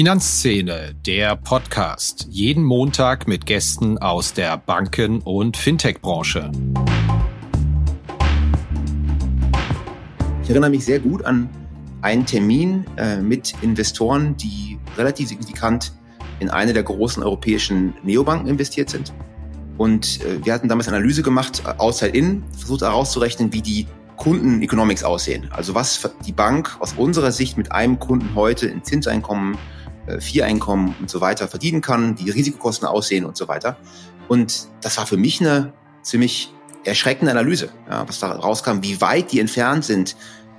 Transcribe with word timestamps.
Finanzszene, 0.00 0.94
der 1.04 1.36
Podcast. 1.36 2.26
Jeden 2.30 2.64
Montag 2.64 3.28
mit 3.28 3.44
Gästen 3.44 3.98
aus 3.98 4.32
der 4.32 4.56
Banken- 4.56 5.20
und 5.20 5.58
Fintech-Branche. 5.58 6.50
Ich 10.42 10.48
erinnere 10.48 10.70
mich 10.70 10.86
sehr 10.86 11.00
gut 11.00 11.22
an 11.26 11.50
einen 12.00 12.24
Termin 12.24 12.86
äh, 12.96 13.18
mit 13.18 13.52
Investoren, 13.60 14.34
die 14.38 14.78
relativ 14.96 15.28
signifikant 15.28 15.92
in 16.38 16.48
eine 16.48 16.72
der 16.72 16.84
großen 16.84 17.22
europäischen 17.22 17.92
Neobanken 18.02 18.48
investiert 18.48 18.88
sind. 18.88 19.12
Und 19.76 20.24
äh, 20.24 20.42
wir 20.42 20.54
hatten 20.54 20.68
damals 20.68 20.88
eine 20.88 20.96
Analyse 20.96 21.22
gemacht, 21.22 21.62
äh, 21.66 21.74
outside-in, 21.76 22.42
versucht 22.56 22.80
herauszurechnen, 22.80 23.52
wie 23.52 23.60
die 23.60 23.86
Kunden-Economics 24.16 25.04
aussehen. 25.04 25.50
Also 25.50 25.74
was 25.74 26.10
die 26.26 26.32
Bank 26.32 26.74
aus 26.80 26.94
unserer 26.94 27.32
Sicht 27.32 27.58
mit 27.58 27.70
einem 27.72 27.98
Kunden 27.98 28.34
heute 28.34 28.66
in 28.66 28.82
Zinseinkommen 28.82 29.58
äh, 30.06 30.20
Vier-Einkommen 30.20 30.94
und 31.00 31.10
so 31.10 31.20
weiter 31.20 31.48
verdienen 31.48 31.80
kann, 31.80 32.16
die 32.16 32.30
Risikokosten 32.30 32.86
aussehen 32.86 33.24
und 33.24 33.36
so 33.36 33.48
weiter. 33.48 33.76
Und 34.28 34.68
das 34.80 34.96
war 34.98 35.06
für 35.06 35.16
mich 35.16 35.40
eine 35.40 35.72
ziemlich 36.02 36.52
erschreckende 36.84 37.30
Analyse, 37.30 37.70
ja, 37.88 38.08
was 38.08 38.20
da 38.20 38.32
rauskam, 38.32 38.82
wie 38.82 39.00
weit 39.00 39.32
die 39.32 39.40
entfernt 39.40 39.84
sind, 39.84 40.16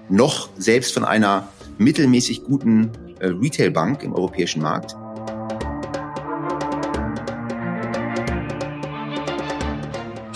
noch 0.09 0.50
selbst 0.58 0.94
von 0.94 1.05
einer 1.05 1.48
mittelmäßig 1.77 2.44
guten 2.44 2.91
äh, 3.20 3.27
Retailbank 3.27 4.04
im 4.04 4.14
europäischen 4.14 4.62
Markt. 4.62 4.95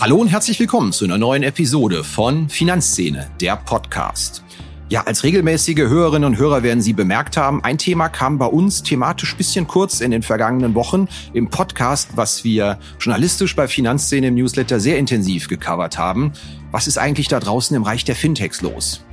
Hallo 0.00 0.16
und 0.16 0.28
herzlich 0.28 0.60
willkommen 0.60 0.92
zu 0.92 1.04
einer 1.04 1.18
neuen 1.18 1.42
Episode 1.42 2.04
von 2.04 2.48
Finanzszene, 2.48 3.30
der 3.40 3.56
Podcast. 3.56 4.44
Ja, 4.88 5.02
als 5.02 5.24
regelmäßige 5.24 5.88
Hörerinnen 5.88 6.32
und 6.32 6.38
Hörer 6.38 6.62
werden 6.62 6.80
Sie 6.80 6.92
bemerkt 6.92 7.36
haben, 7.36 7.64
ein 7.64 7.76
Thema 7.76 8.08
kam 8.08 8.38
bei 8.38 8.46
uns 8.46 8.84
thematisch 8.84 9.34
bisschen 9.34 9.66
kurz 9.66 10.00
in 10.00 10.12
den 10.12 10.22
vergangenen 10.22 10.76
Wochen 10.76 11.08
im 11.32 11.50
Podcast, 11.50 12.10
was 12.14 12.44
wir 12.44 12.78
journalistisch 13.00 13.56
bei 13.56 13.66
Finanzszene 13.66 14.28
im 14.28 14.36
Newsletter 14.36 14.78
sehr 14.78 14.96
intensiv 14.96 15.48
gecovert 15.48 15.98
haben. 15.98 16.32
Was 16.70 16.86
ist 16.86 16.98
eigentlich 16.98 17.26
da 17.26 17.40
draußen 17.40 17.76
im 17.76 17.82
Reich 17.82 18.04
der 18.04 18.14
Fintechs 18.14 18.62
los? 18.62 19.04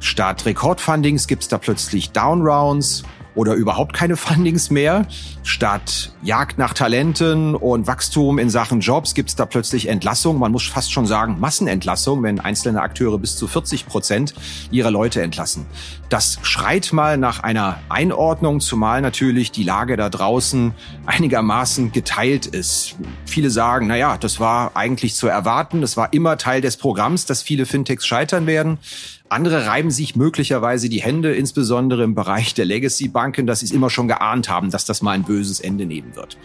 Statt 0.00 0.46
Rekordfundings 0.46 1.28
gibt's 1.28 1.46
da 1.46 1.58
plötzlich 1.58 2.10
Downrounds 2.10 3.04
oder 3.34 3.54
überhaupt 3.54 3.92
keine 3.92 4.16
Fundings 4.16 4.70
mehr. 4.70 5.06
Statt 5.42 6.12
Jagd 6.22 6.58
nach 6.58 6.74
Talenten 6.74 7.54
und 7.54 7.86
Wachstum 7.86 8.38
in 8.38 8.50
Sachen 8.50 8.80
Jobs 8.80 9.14
gibt 9.14 9.30
es 9.30 9.36
da 9.36 9.46
plötzlich 9.46 9.88
Entlassung. 9.88 10.38
Man 10.38 10.52
muss 10.52 10.66
fast 10.66 10.92
schon 10.92 11.06
sagen 11.06 11.38
Massenentlassung, 11.40 12.22
wenn 12.22 12.40
einzelne 12.40 12.82
Akteure 12.82 13.18
bis 13.18 13.36
zu 13.36 13.46
40 13.46 13.86
Prozent 13.86 14.34
ihrer 14.70 14.90
Leute 14.90 15.22
entlassen. 15.22 15.66
Das 16.08 16.38
schreit 16.42 16.92
mal 16.92 17.16
nach 17.16 17.40
einer 17.40 17.78
Einordnung, 17.88 18.60
zumal 18.60 19.00
natürlich 19.00 19.52
die 19.52 19.62
Lage 19.62 19.96
da 19.96 20.10
draußen 20.10 20.74
einigermaßen 21.06 21.92
geteilt 21.92 22.46
ist. 22.46 22.96
Viele 23.24 23.50
sagen, 23.50 23.86
na 23.86 23.96
ja, 23.96 24.18
das 24.18 24.40
war 24.40 24.72
eigentlich 24.74 25.14
zu 25.14 25.28
erwarten. 25.28 25.80
Das 25.80 25.96
war 25.96 26.12
immer 26.12 26.36
Teil 26.36 26.60
des 26.60 26.76
Programms, 26.76 27.26
dass 27.26 27.42
viele 27.42 27.66
Fintechs 27.66 28.06
scheitern 28.06 28.46
werden. 28.46 28.78
Andere 29.32 29.66
reiben 29.66 29.92
sich 29.92 30.16
möglicherweise 30.16 30.88
die 30.88 31.02
Hände, 31.02 31.32
insbesondere 31.32 32.02
im 32.02 32.16
Bereich 32.16 32.52
der 32.52 32.64
Legacy-Banken, 32.64 33.46
dass 33.46 33.60
sie 33.60 33.66
es 33.66 33.70
immer 33.70 33.88
schon 33.88 34.08
geahnt 34.08 34.48
haben, 34.48 34.72
dass 34.72 34.86
das 34.86 35.02
mal 35.02 35.12
ein 35.12 35.22
böses 35.22 35.60
Ende 35.60 35.86
nehmen 35.86 36.16
wird. 36.16 36.36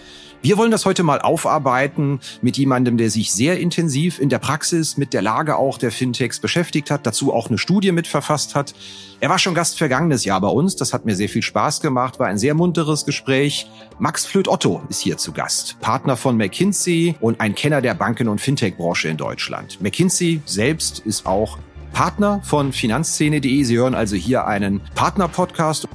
Wir 0.44 0.56
wollen 0.58 0.70
das 0.70 0.86
heute 0.86 1.02
mal 1.02 1.20
aufarbeiten 1.20 2.20
mit 2.44 2.58
jemandem, 2.58 2.98
der 2.98 3.10
sich 3.10 3.32
sehr 3.32 3.60
intensiv 3.60 4.20
in 4.20 4.30
der 4.30 4.38
Praxis 4.38 4.98
mit 4.98 5.14
der 5.16 5.24
Lage 5.24 5.56
auch 5.56 5.80
der 5.80 5.92
Fintechs 5.92 6.40
beschäftigt 6.40 6.92
hat, 6.92 7.08
dazu 7.08 7.34
auch 7.34 7.48
eine 7.50 7.58
Studie 7.58 7.92
mitverfasst 7.92 8.54
hat. 8.54 8.76
Er 9.20 9.30
war 9.30 9.40
schon 9.40 9.56
Gast 9.56 9.80
vergangenes 9.80 10.24
Jahr 10.24 10.40
bei 10.40 10.50
uns, 10.50 10.76
das 10.76 10.94
hat 10.94 11.06
mir 11.06 11.16
sehr 11.16 11.30
viel 11.30 11.42
Spaß 11.42 11.82
gemacht, 11.82 12.20
war 12.20 12.28
ein 12.28 12.38
sehr 12.38 12.54
munteres 12.54 13.08
Gespräch. 13.08 13.68
Max 13.98 14.28
Flöth-Otto 14.28 14.84
ist 14.90 15.02
hier 15.02 15.18
zu 15.18 15.32
Gast, 15.32 15.80
Partner 15.82 16.18
von 16.18 16.38
McKinsey 16.38 17.16
und 17.20 17.42
ein 17.42 17.56
Kenner 17.56 17.82
der 17.82 17.96
Banken- 17.96 18.28
und 18.28 18.40
Fintech-Branche 18.40 19.08
in 19.08 19.18
Deutschland. 19.18 19.82
McKinsey 19.82 20.42
selbst 20.46 21.00
ist 21.00 21.26
auch 21.26 21.58
Partner 21.96 22.42
von 22.44 22.74
Finanzszene.de. 22.74 23.64
Sie 23.64 23.78
hören 23.78 23.96
also 23.96 24.18
hier 24.18 24.46
einen 24.48 24.82
Partner-Podcast. 24.96 25.88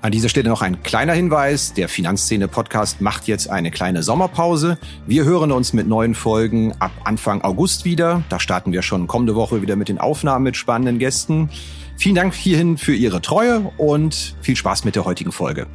An 0.00 0.10
dieser 0.10 0.30
Stelle 0.30 0.48
noch 0.48 0.62
ein 0.62 0.82
kleiner 0.82 1.12
Hinweis. 1.12 1.74
Der 1.74 1.90
Finanzszene-Podcast 1.90 3.02
macht 3.02 3.28
jetzt 3.28 3.50
eine 3.50 3.70
kleine 3.70 4.02
Sommerpause. 4.02 4.78
Wir 5.06 5.24
hören 5.24 5.52
uns 5.52 5.74
mit 5.74 5.86
neuen 5.86 6.14
Folgen 6.14 6.72
ab 6.78 6.90
Anfang 7.04 7.42
August 7.42 7.84
wieder. 7.84 8.24
Da 8.30 8.40
starten 8.40 8.72
wir 8.72 8.80
schon 8.80 9.06
kommende 9.06 9.34
Woche 9.34 9.60
wieder 9.60 9.76
mit 9.76 9.90
den 9.90 9.98
Aufnahmen 9.98 10.42
mit 10.42 10.56
spannenden 10.56 10.98
Gästen. 10.98 11.50
Vielen 11.98 12.14
Dank 12.14 12.32
hierhin 12.32 12.78
für 12.78 12.94
Ihre 12.94 13.20
Treue 13.20 13.70
und 13.76 14.34
viel 14.40 14.56
Spaß 14.56 14.86
mit 14.86 14.96
der 14.96 15.04
heutigen 15.04 15.32
Folge. 15.32 15.66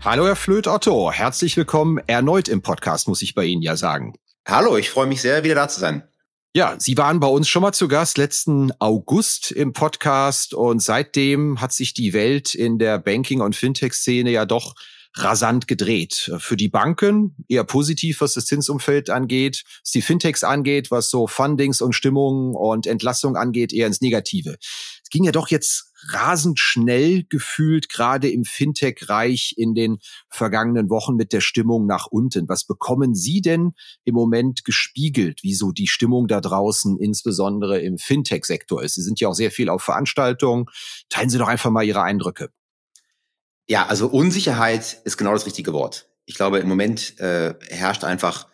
Hallo, 0.00 0.26
Herr 0.26 0.36
Flöth 0.36 0.68
Otto. 0.68 1.10
Herzlich 1.10 1.56
willkommen 1.56 1.98
erneut 2.06 2.48
im 2.48 2.62
Podcast, 2.62 3.08
muss 3.08 3.20
ich 3.20 3.34
bei 3.34 3.46
Ihnen 3.46 3.62
ja 3.62 3.74
sagen. 3.74 4.14
Hallo, 4.46 4.76
ich 4.76 4.90
freue 4.90 5.08
mich 5.08 5.20
sehr, 5.20 5.42
wieder 5.42 5.56
da 5.56 5.66
zu 5.66 5.80
sein. 5.80 6.04
Ja, 6.54 6.76
Sie 6.78 6.98
waren 6.98 7.18
bei 7.18 7.28
uns 7.28 7.48
schon 7.48 7.62
mal 7.62 7.72
zu 7.72 7.88
Gast 7.88 8.18
letzten 8.18 8.72
August 8.78 9.52
im 9.52 9.72
Podcast 9.72 10.52
und 10.52 10.82
seitdem 10.82 11.62
hat 11.62 11.72
sich 11.72 11.94
die 11.94 12.12
Welt 12.12 12.54
in 12.54 12.78
der 12.78 12.98
Banking- 12.98 13.40
und 13.40 13.56
Fintech-Szene 13.56 14.30
ja 14.30 14.44
doch 14.44 14.74
rasant 15.14 15.66
gedreht. 15.66 16.30
Für 16.38 16.56
die 16.56 16.68
Banken 16.68 17.36
eher 17.48 17.64
positiv, 17.64 18.20
was 18.20 18.34
das 18.34 18.44
Zinsumfeld 18.44 19.08
angeht, 19.08 19.62
was 19.82 19.92
die 19.92 20.02
Fintechs 20.02 20.44
angeht, 20.44 20.90
was 20.90 21.08
so 21.08 21.26
Fundings 21.26 21.80
und 21.80 21.94
Stimmung 21.94 22.54
und 22.54 22.86
Entlassung 22.86 23.36
angeht, 23.36 23.72
eher 23.72 23.86
ins 23.86 24.02
Negative. 24.02 24.56
Ging 25.12 25.24
ja 25.24 25.32
doch 25.32 25.48
jetzt 25.48 25.92
rasend 26.08 26.58
schnell 26.58 27.24
gefühlt, 27.28 27.90
gerade 27.90 28.30
im 28.30 28.44
Fintech-Reich 28.44 29.54
in 29.58 29.74
den 29.74 29.98
vergangenen 30.30 30.88
Wochen 30.88 31.16
mit 31.16 31.34
der 31.34 31.42
Stimmung 31.42 31.86
nach 31.86 32.06
unten. 32.06 32.48
Was 32.48 32.64
bekommen 32.64 33.14
Sie 33.14 33.42
denn 33.42 33.74
im 34.04 34.14
Moment 34.14 34.64
gespiegelt, 34.64 35.40
wieso 35.42 35.70
die 35.70 35.86
Stimmung 35.86 36.28
da 36.28 36.40
draußen 36.40 36.98
insbesondere 36.98 37.78
im 37.80 37.98
Fintech-Sektor 37.98 38.82
ist? 38.82 38.94
Sie 38.94 39.02
sind 39.02 39.20
ja 39.20 39.28
auch 39.28 39.34
sehr 39.34 39.50
viel 39.50 39.68
auf 39.68 39.82
Veranstaltungen. 39.82 40.64
Teilen 41.10 41.28
Sie 41.28 41.38
doch 41.38 41.48
einfach 41.48 41.70
mal 41.70 41.84
Ihre 41.84 42.02
Eindrücke. 42.02 42.48
Ja, 43.68 43.86
also 43.86 44.08
Unsicherheit 44.08 45.02
ist 45.04 45.18
genau 45.18 45.34
das 45.34 45.44
richtige 45.44 45.74
Wort. 45.74 46.08
Ich 46.24 46.36
glaube, 46.36 46.58
im 46.58 46.68
Moment 46.68 47.20
äh, 47.20 47.54
herrscht 47.68 48.04
einfach 48.04 48.48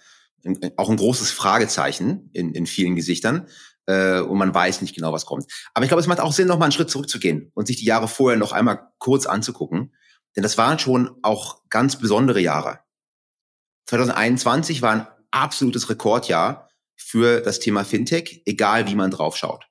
auch 0.76 0.90
ein 0.90 0.96
großes 0.96 1.30
Fragezeichen 1.30 2.30
in, 2.32 2.52
in 2.52 2.66
vielen 2.66 2.96
Gesichtern 2.96 3.46
äh, 3.88 4.20
und 4.20 4.36
man 4.36 4.54
weiß 4.54 4.82
nicht 4.82 4.94
genau, 4.94 5.12
was 5.12 5.26
kommt. 5.26 5.46
Aber 5.74 5.84
ich 5.84 5.88
glaube, 5.88 6.02
es 6.02 6.06
macht 6.06 6.20
auch 6.20 6.32
Sinn, 6.32 6.46
noch 6.46 6.58
mal 6.58 6.66
einen 6.66 6.72
Schritt 6.72 6.90
zurückzugehen 6.90 7.50
und 7.54 7.66
sich 7.66 7.78
die 7.78 7.86
Jahre 7.86 8.06
vorher 8.06 8.38
noch 8.38 8.52
einmal 8.52 8.92
kurz 8.98 9.26
anzugucken. 9.26 9.94
Denn 10.36 10.42
das 10.42 10.58
waren 10.58 10.78
schon 10.78 11.16
auch 11.22 11.62
ganz 11.70 11.96
besondere 11.96 12.40
Jahre. 12.40 12.80
2021 13.86 14.82
war 14.82 14.92
ein 14.92 15.06
absolutes 15.30 15.88
Rekordjahr 15.88 16.68
für 16.96 17.40
das 17.40 17.60
Thema 17.60 17.84
Fintech, 17.84 18.42
egal 18.44 18.86
wie 18.88 18.94
man 18.94 19.10
drauf 19.10 19.36
schaut. 19.36 19.64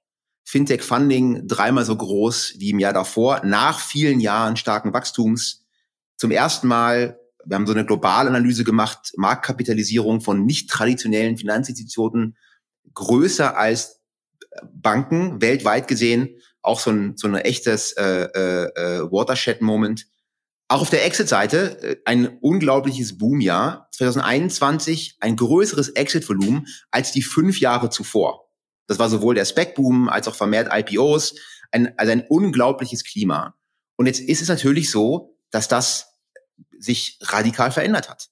Fintech-Funding 0.46 1.48
dreimal 1.48 1.86
so 1.86 1.96
groß 1.96 2.56
wie 2.58 2.72
im 2.72 2.80
Jahr 2.80 2.94
davor, 2.94 3.42
nach 3.46 3.80
vielen 3.80 4.20
Jahren 4.20 4.58
starken 4.58 4.94
Wachstums. 4.94 5.66
Zum 6.16 6.32
ersten 6.32 6.68
Mal, 6.68 7.20
wir 7.46 7.56
haben 7.56 7.68
so 7.68 7.74
eine 7.74 7.86
globale 7.86 8.30
Analyse 8.30 8.64
gemacht, 8.64 9.12
Marktkapitalisierung 9.18 10.22
von 10.22 10.46
nicht 10.46 10.70
traditionellen 10.70 11.38
Finanzinstitutionen 11.38 12.36
größer 12.94 13.56
als 13.56 13.97
Banken 14.74 15.42
weltweit 15.42 15.88
gesehen 15.88 16.38
auch 16.68 16.80
so 16.80 16.92
ein, 16.92 17.16
so 17.16 17.28
ein 17.28 17.36
echtes 17.36 17.94
äh, 17.94 18.04
äh, 18.04 18.66
äh, 18.76 19.12
Watershed-Moment. 19.12 20.06
Auch 20.68 20.82
auf 20.82 20.90
der 20.90 21.06
Exit-Seite 21.06 21.82
äh, 21.82 21.98
ein 22.06 22.38
unglaubliches 22.40 23.18
Boomjahr. 23.18 23.88
2021 23.94 25.18
ein 25.22 25.38
größeres 25.38 25.90
Exit-Volumen 25.90 26.68
als 26.92 27.12
die 27.14 27.22
fünf 27.22 27.60
Jahre 27.60 27.90
zuvor. 27.90 28.52
Das 28.88 29.00
war 29.00 29.10
sowohl 29.10 29.36
der 29.36 29.46
Spec-Boom 29.46 30.10
als 30.10 30.28
auch 30.28 30.36
vermehrt 30.36 30.70
IPOs. 30.72 31.36
Ein, 31.72 31.98
also 31.98 32.12
ein 32.12 32.26
unglaubliches 32.28 33.04
Klima. 33.04 33.56
Und 33.96 34.06
jetzt 34.06 34.20
ist 34.20 34.42
es 34.42 34.50
natürlich 34.50 34.92
so, 34.92 35.38
dass 35.50 35.68
das 35.68 36.18
sich 36.78 37.18
radikal 37.22 37.72
verändert 37.72 38.10
hat. 38.10 38.30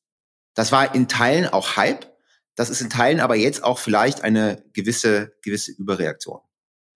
Das 0.53 0.71
war 0.71 0.93
in 0.93 1.07
Teilen 1.07 1.47
auch 1.47 1.75
Hype, 1.77 2.14
das 2.55 2.69
ist 2.69 2.81
in 2.81 2.89
Teilen 2.89 3.19
aber 3.19 3.35
jetzt 3.35 3.63
auch 3.63 3.79
vielleicht 3.79 4.23
eine 4.23 4.63
gewisse, 4.73 5.33
gewisse 5.41 5.71
Überreaktion. 5.73 6.39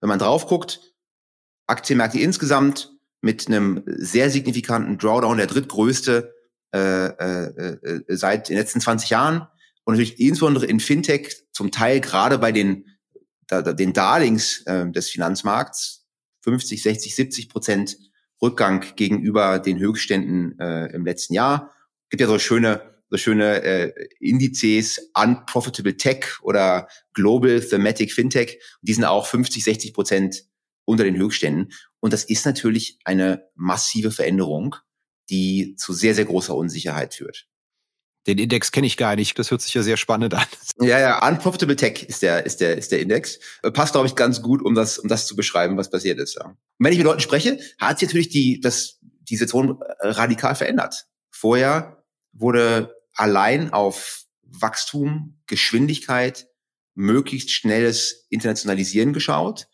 Wenn 0.00 0.08
man 0.08 0.18
drauf 0.18 0.46
guckt, 0.46 0.80
Aktienmärkte 1.66 2.18
insgesamt 2.18 2.92
mit 3.20 3.46
einem 3.46 3.82
sehr 3.86 4.30
signifikanten 4.30 4.98
Drawdown, 4.98 5.36
der 5.36 5.46
drittgrößte 5.46 6.34
äh, 6.72 6.78
äh, 6.78 7.78
äh, 7.84 8.00
seit 8.08 8.48
den 8.48 8.56
letzten 8.56 8.80
20 8.80 9.10
Jahren 9.10 9.46
und 9.84 9.94
natürlich 9.94 10.18
insbesondere 10.18 10.66
in 10.66 10.80
Fintech 10.80 11.44
zum 11.52 11.70
Teil 11.70 12.00
gerade 12.00 12.38
bei 12.38 12.52
den, 12.52 12.86
da, 13.46 13.60
den 13.60 13.92
Darlings 13.92 14.62
äh, 14.66 14.90
des 14.90 15.10
Finanzmarkts 15.10 16.06
50, 16.42 16.82
60, 16.82 17.14
70 17.14 17.48
Prozent 17.48 17.96
Rückgang 18.40 18.84
gegenüber 18.96 19.58
den 19.58 19.78
Höchstständen 19.78 20.58
äh, 20.58 20.86
im 20.94 21.04
letzten 21.04 21.34
Jahr. 21.34 21.74
Gibt 22.08 22.22
ja 22.22 22.26
so 22.26 22.38
schöne 22.38 22.89
so 23.10 23.16
schöne 23.16 23.62
äh, 23.62 24.08
Indizes 24.20 25.10
Unprofitable 25.14 25.96
Tech 25.96 26.24
oder 26.42 26.88
Global 27.12 27.60
Thematic 27.60 28.12
Fintech. 28.12 28.58
Die 28.82 28.94
sind 28.94 29.04
auch 29.04 29.26
50, 29.26 29.64
60 29.64 29.92
Prozent 29.92 30.44
unter 30.84 31.04
den 31.04 31.16
Höchstständen. 31.16 31.72
Und 31.98 32.12
das 32.12 32.24
ist 32.24 32.46
natürlich 32.46 32.98
eine 33.04 33.44
massive 33.54 34.10
Veränderung, 34.10 34.76
die 35.28 35.74
zu 35.76 35.92
sehr, 35.92 36.14
sehr 36.14 36.24
großer 36.24 36.54
Unsicherheit 36.54 37.14
führt. 37.14 37.46
Den 38.26 38.38
Index 38.38 38.70
kenne 38.70 38.86
ich 38.86 38.96
gar 38.96 39.16
nicht. 39.16 39.38
Das 39.38 39.50
hört 39.50 39.62
sich 39.62 39.72
ja 39.72 39.82
sehr 39.82 39.96
spannend 39.96 40.34
an. 40.34 40.46
Ja, 40.82 40.98
ja, 40.98 41.28
Unprofitable 41.28 41.76
Tech 41.76 42.04
ist 42.08 42.22
der, 42.22 42.46
ist 42.46 42.62
der, 42.62 42.78
ist 42.78 42.90
der 42.90 43.00
Index. 43.00 43.38
Äh, 43.62 43.70
passt, 43.70 43.92
glaube 43.92 44.06
ich, 44.06 44.14
ganz 44.14 44.40
gut, 44.40 44.62
um 44.62 44.74
das, 44.74 44.98
um 44.98 45.08
das 45.08 45.26
zu 45.26 45.36
beschreiben, 45.36 45.76
was 45.76 45.90
passiert 45.90 46.18
ist. 46.18 46.36
Ja. 46.36 46.46
Und 46.46 46.56
wenn 46.78 46.92
ich 46.92 46.98
mit 46.98 47.04
Leuten 47.04 47.20
spreche, 47.20 47.58
hat 47.78 47.98
sich 47.98 48.08
natürlich 48.08 48.30
die, 48.30 48.60
das, 48.60 48.98
die 49.02 49.36
Situation 49.36 49.78
äh, 49.98 50.08
radikal 50.08 50.54
verändert. 50.54 51.06
Vorher 51.30 52.02
wurde 52.32 52.94
allein 53.14 53.72
auf 53.72 54.24
Wachstum, 54.42 55.40
Geschwindigkeit, 55.46 56.48
möglichst 56.94 57.50
schnelles 57.50 58.26
Internationalisieren 58.30 59.12
geschaut. 59.12 59.68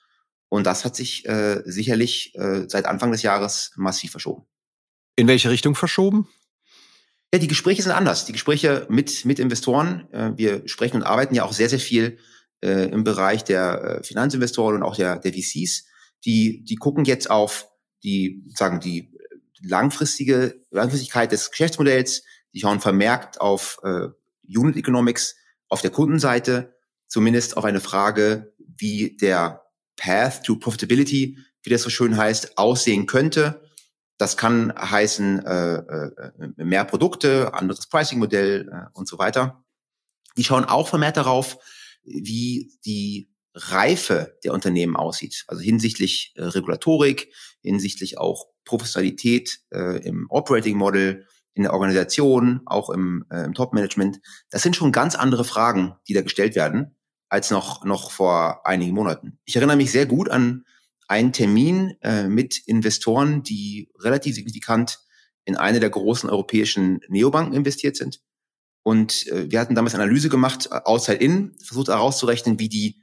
Und 0.49 0.65
das 0.65 0.85
hat 0.85 0.95
sich 0.95 1.27
äh, 1.27 1.63
sicherlich 1.65 2.35
äh, 2.37 2.69
seit 2.69 2.87
Anfang 2.87 3.11
des 3.11 3.23
Jahres 3.23 3.73
massiv 3.77 4.13
verschoben. 4.13 4.47
In 5.17 5.27
welche 5.27 5.51
Richtung 5.51 5.75
verschoben? 5.75 6.29
Ja, 7.33 7.41
die 7.41 7.49
Gespräche 7.49 7.83
sind 7.83 7.93
anders. 7.93 8.27
Die 8.27 8.33
Gespräche 8.33 8.87
mit, 8.89 9.25
mit 9.25 9.39
Investoren. 9.39 10.09
Äh, 10.13 10.33
wir 10.37 10.69
sprechen 10.69 10.97
und 10.97 11.03
arbeiten 11.03 11.35
ja 11.35 11.45
auch 11.45 11.53
sehr, 11.53 11.69
sehr 11.69 11.81
viel 11.81 12.19
äh, 12.63 12.89
im 12.91 13.03
Bereich 13.03 13.45
der 13.45 13.83
äh, 13.83 14.05
Finanzinvestoren 14.05 14.77
und 14.77 14.83
auch 14.83 14.97
der, 14.97 15.19
der 15.19 15.33
VCs. 15.33 15.87
Die, 16.25 16.65
die 16.65 16.77
gucken 16.77 17.05
jetzt 17.05 17.31
auf 17.31 17.69
die, 18.05 18.45
sagen, 18.55 18.81
die 18.81 19.13
langfristige 19.61 20.63
Langfristigkeit 20.71 21.33
des 21.33 21.51
Geschäftsmodells. 21.51 22.23
Die 22.57 22.61
schauen 22.61 22.81
vermerkt 22.81 23.39
auf 23.39 23.79
äh, 23.83 24.09
Unit 24.49 24.77
Economics 24.77 25.37
auf 25.69 25.83
der 25.83 25.91
Kundenseite, 25.91 26.75
zumindest 27.07 27.59
auf 27.59 27.67
eine 27.67 27.81
Frage, 27.81 28.55
wie 28.57 29.15
der 29.19 29.67
Path 29.97 30.43
to 30.45 30.57
Profitability, 30.57 31.37
wie 31.63 31.71
das 31.71 31.83
so 31.83 31.91
schön 31.91 32.17
heißt, 32.17 32.57
aussehen 32.57 33.05
könnte. 33.05 33.61
Das 34.17 34.39
kann 34.39 34.73
heißen 34.75 35.45
äh, 35.45 35.75
äh, 35.75 36.31
mehr 36.57 36.87
Produkte, 36.87 37.53
anderes 37.53 37.89
Pricing-Modell 37.89 38.71
äh, 38.73 38.87
und 38.95 39.07
so 39.07 39.19
weiter. 39.19 39.63
Die 40.39 40.45
schauen 40.45 40.65
auch 40.65 40.89
vermehrt 40.89 41.19
darauf, 41.19 41.59
wie 42.05 42.73
die 42.87 43.29
Reife 43.53 44.39
der 44.45 44.55
Unternehmen 44.55 44.97
aussieht. 44.97 45.45
Also 45.47 45.61
hinsichtlich 45.61 46.33
äh, 46.37 46.45
Regulatorik, 46.45 47.31
hinsichtlich 47.61 48.17
auch 48.17 48.47
Professionalität 48.65 49.61
äh, 49.75 50.03
im 50.07 50.25
Operating 50.31 50.79
Model, 50.79 51.27
in 51.57 51.63
der 51.63 51.73
Organisation, 51.73 52.61
auch 52.67 52.91
im, 52.91 53.25
äh, 53.31 53.45
im 53.45 53.55
Top-Management. 53.55 54.21
Das 54.51 54.63
sind 54.63 54.77
schon 54.77 54.93
ganz 54.93 55.15
andere 55.15 55.45
Fragen, 55.45 55.95
die 56.07 56.13
da 56.13 56.21
gestellt 56.21 56.55
werden, 56.55 56.95
als 57.29 57.51
noch, 57.51 57.85
noch 57.85 58.11
vor 58.11 58.67
einigen 58.67 58.95
Monaten. 58.95 59.39
Ich 59.47 59.57
erinnere 59.57 59.77
mich 59.77 59.91
sehr 59.91 60.07
gut 60.07 60.29
an 60.29 60.65
einen 61.09 61.33
Termin 61.33 61.95
äh, 62.03 62.29
mit 62.29 62.59
Investoren, 62.67 63.43
die 63.43 63.89
relativ 63.99 64.35
signifikant 64.35 64.99
in 65.45 65.57
eine 65.57 65.81
der 65.81 65.91
großen 65.91 66.29
europäischen 66.29 67.01
Neobanken 67.09 67.55
investiert 67.55 67.97
sind. 67.97 68.21
Und 68.83 69.27
äh, 69.29 69.51
wir 69.51 69.59
hatten 69.61 69.75
damals 69.75 69.95
Analyse 69.95 70.29
gemacht, 70.29 70.69
äh, 70.71 70.81
outside 70.85 71.19
in, 71.19 71.57
versucht 71.65 71.89
herauszurechnen, 71.89 72.59
wie 72.59 72.69
die, 72.69 73.03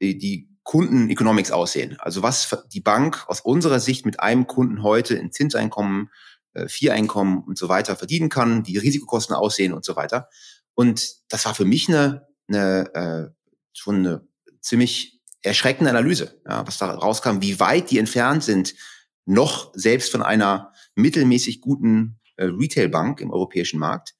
die, 0.00 0.48
Kunden-Economics 0.64 1.50
aussehen. 1.50 1.96
Also 1.98 2.22
was 2.22 2.56
die 2.72 2.80
Bank 2.80 3.24
aus 3.26 3.40
unserer 3.40 3.80
Sicht 3.80 4.06
mit 4.06 4.20
einem 4.20 4.46
Kunden 4.46 4.84
heute 4.84 5.16
in 5.16 5.32
Zinseinkommen, 5.32 6.10
äh, 6.54 6.68
Vier-Einkommen 6.68 7.42
und 7.44 7.58
so 7.58 7.68
weiter 7.68 7.96
verdienen 7.96 8.28
kann, 8.28 8.62
die 8.62 8.78
Risikokosten 8.78 9.34
aussehen 9.34 9.72
und 9.72 9.84
so 9.84 9.96
weiter. 9.96 10.28
Und 10.74 11.16
das 11.28 11.44
war 11.44 11.54
für 11.54 11.64
mich 11.64 11.88
eine, 11.88 12.26
eine 12.48 12.94
äh, 12.94 13.30
schon 13.72 13.96
eine 13.96 14.26
ziemlich 14.60 15.20
erschreckende 15.42 15.90
Analyse, 15.90 16.40
ja, 16.48 16.66
was 16.66 16.78
da 16.78 16.90
rauskam, 16.90 17.40
wie 17.40 17.58
weit 17.60 17.90
die 17.90 17.98
entfernt 17.98 18.44
sind, 18.44 18.74
noch 19.24 19.72
selbst 19.74 20.10
von 20.10 20.22
einer 20.22 20.72
mittelmäßig 20.94 21.60
guten 21.60 22.20
äh, 22.36 22.44
Retailbank 22.44 23.20
im 23.20 23.30
europäischen 23.30 23.78
Markt. 23.78 24.14